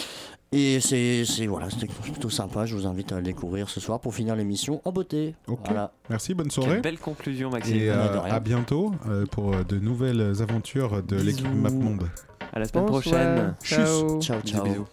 Et 0.52 0.80
c'est 0.80 1.26
c'est- 1.26 1.46
voilà, 1.46 1.70
c'était 1.70 1.86
plutôt 1.88 2.30
sympa. 2.32 2.66
Je 2.66 2.76
vous 2.76 2.88
invite 2.88 3.12
à 3.12 3.18
le 3.18 3.22
découvrir 3.22 3.70
ce 3.70 3.80
soir 3.80 4.00
pour 4.00 4.16
finir 4.16 4.36
l'émission 4.36 4.82
en 4.84 4.92
beauté. 4.92 5.36
Voilà. 5.46 5.92
Merci, 6.10 6.34
bonne 6.34 6.48
Quelle 6.48 6.64
soirée. 6.64 6.82
belle 6.82 6.98
conclusion, 6.98 7.52
Maxime. 7.52 7.76
Et 7.76 7.90
euh, 7.90 8.20
à 8.22 8.40
bientôt 8.40 8.92
euh, 9.08 9.26
pour 9.28 9.54
euh, 9.54 9.64
de 9.64 9.78
nouvelles 9.78 10.42
aventures 10.42 11.04
de 11.04 11.18
l'équipe. 11.18 11.46
MapMonde. 11.54 12.10
À 12.52 12.58
la 12.60 12.66
semaine 12.66 12.86
Bonsoir. 12.88 13.02
prochaine. 13.02 13.56
Ciao. 13.64 14.20
Ciao, 14.22 14.42
ciao. 14.42 14.64
bisous. 14.64 14.88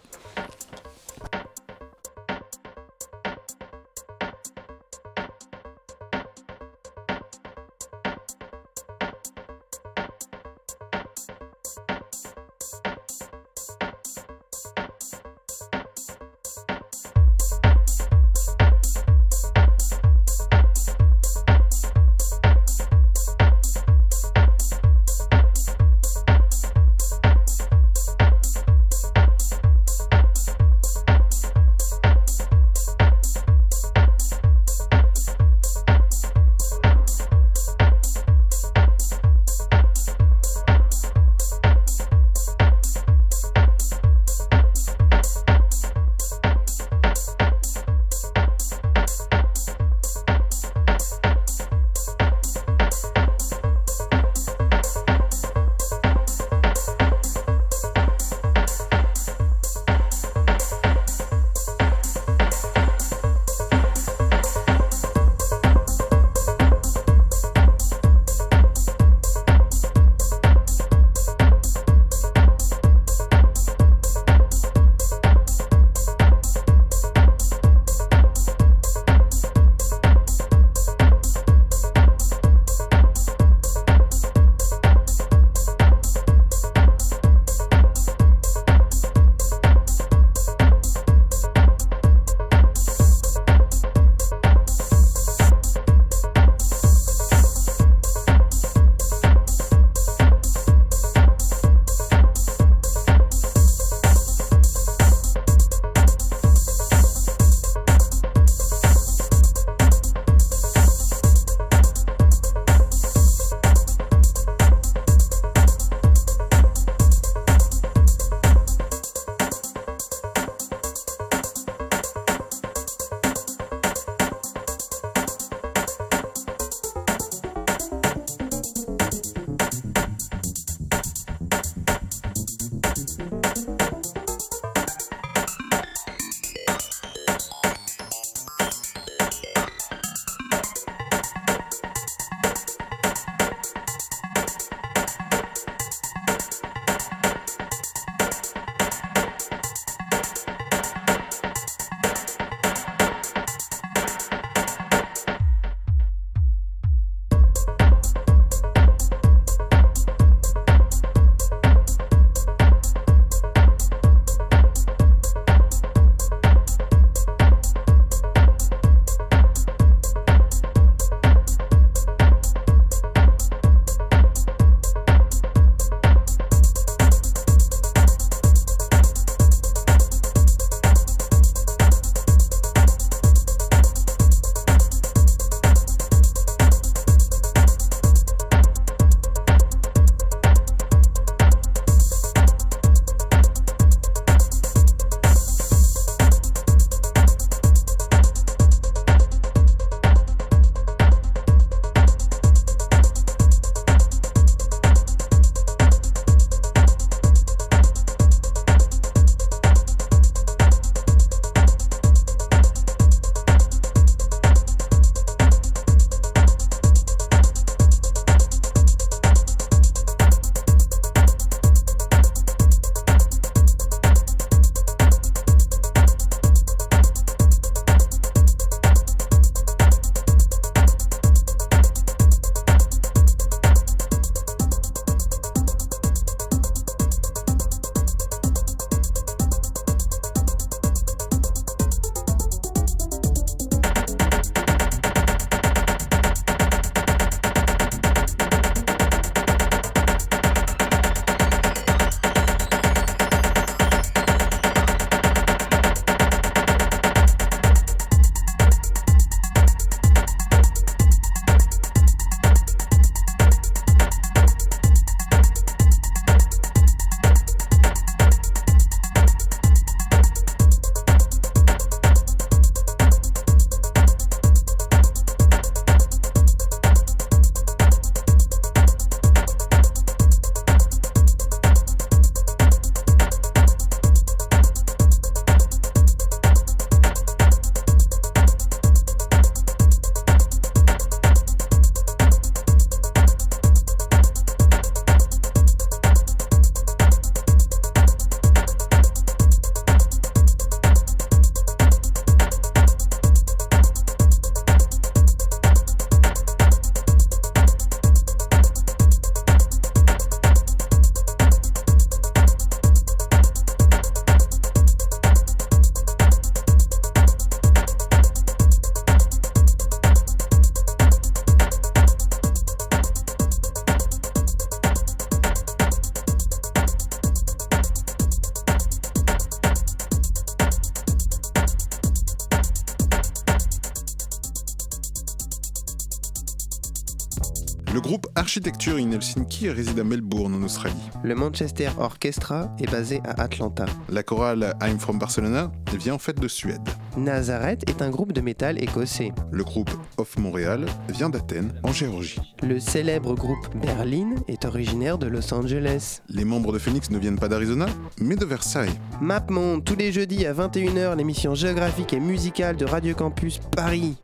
Architecture 338.57 338.97
in 338.97 339.11
Helsinki 339.11 339.69
réside 339.69 339.99
à 339.99 340.03
Melbourne 340.03 340.55
en 340.55 340.63
Australie. 340.63 340.95
Le 341.23 341.35
Manchester 341.35 341.89
Orchestra 341.99 342.75
est 342.79 342.89
basé 342.89 343.21
à 343.23 343.39
Atlanta. 343.39 343.85
La 344.09 344.23
chorale 344.23 344.75
I'm 344.81 344.97
from 344.97 345.19
Barcelona 345.19 345.71
vient 345.93 346.15
en 346.15 346.17
fait 346.17 346.39
de 346.39 346.47
Suède. 346.47 346.81
Nazareth 347.17 347.87
est 347.87 348.01
un 348.01 348.09
groupe 348.09 348.33
de 348.33 348.41
métal 348.41 348.81
écossais. 348.81 349.31
Le 349.51 349.63
groupe 349.63 349.91
Off 350.17 350.39
Montréal 350.39 350.87
vient 351.09 351.29
d'Athènes, 351.29 351.71
en 351.83 351.91
Géorgie. 351.91 352.41
Le 352.63 352.79
célèbre 352.79 353.35
groupe 353.35 353.67
Berlin 353.75 354.33
est 354.47 354.65
originaire 354.65 355.19
de 355.19 355.27
Los 355.27 355.53
Angeles. 355.53 356.23
Les 356.27 356.43
membres 356.43 356.73
de 356.73 356.79
Phoenix 356.79 357.11
ne 357.11 357.19
viennent 357.19 357.37
pas 357.37 357.49
d'Arizona, 357.49 357.85
mais 358.19 358.37
de 358.37 358.45
Versailles. 358.45 358.89
MapMonde, 359.21 359.83
tous 359.83 359.95
les 359.95 360.11
jeudis 360.11 360.47
à 360.47 360.53
21h, 360.53 361.15
l'émission 361.15 361.53
géographique 361.53 362.11
et 362.11 362.19
musicale 362.19 362.75
de 362.75 362.85
Radio 362.85 363.13
Campus 363.13 363.59
Paris. 363.75 364.17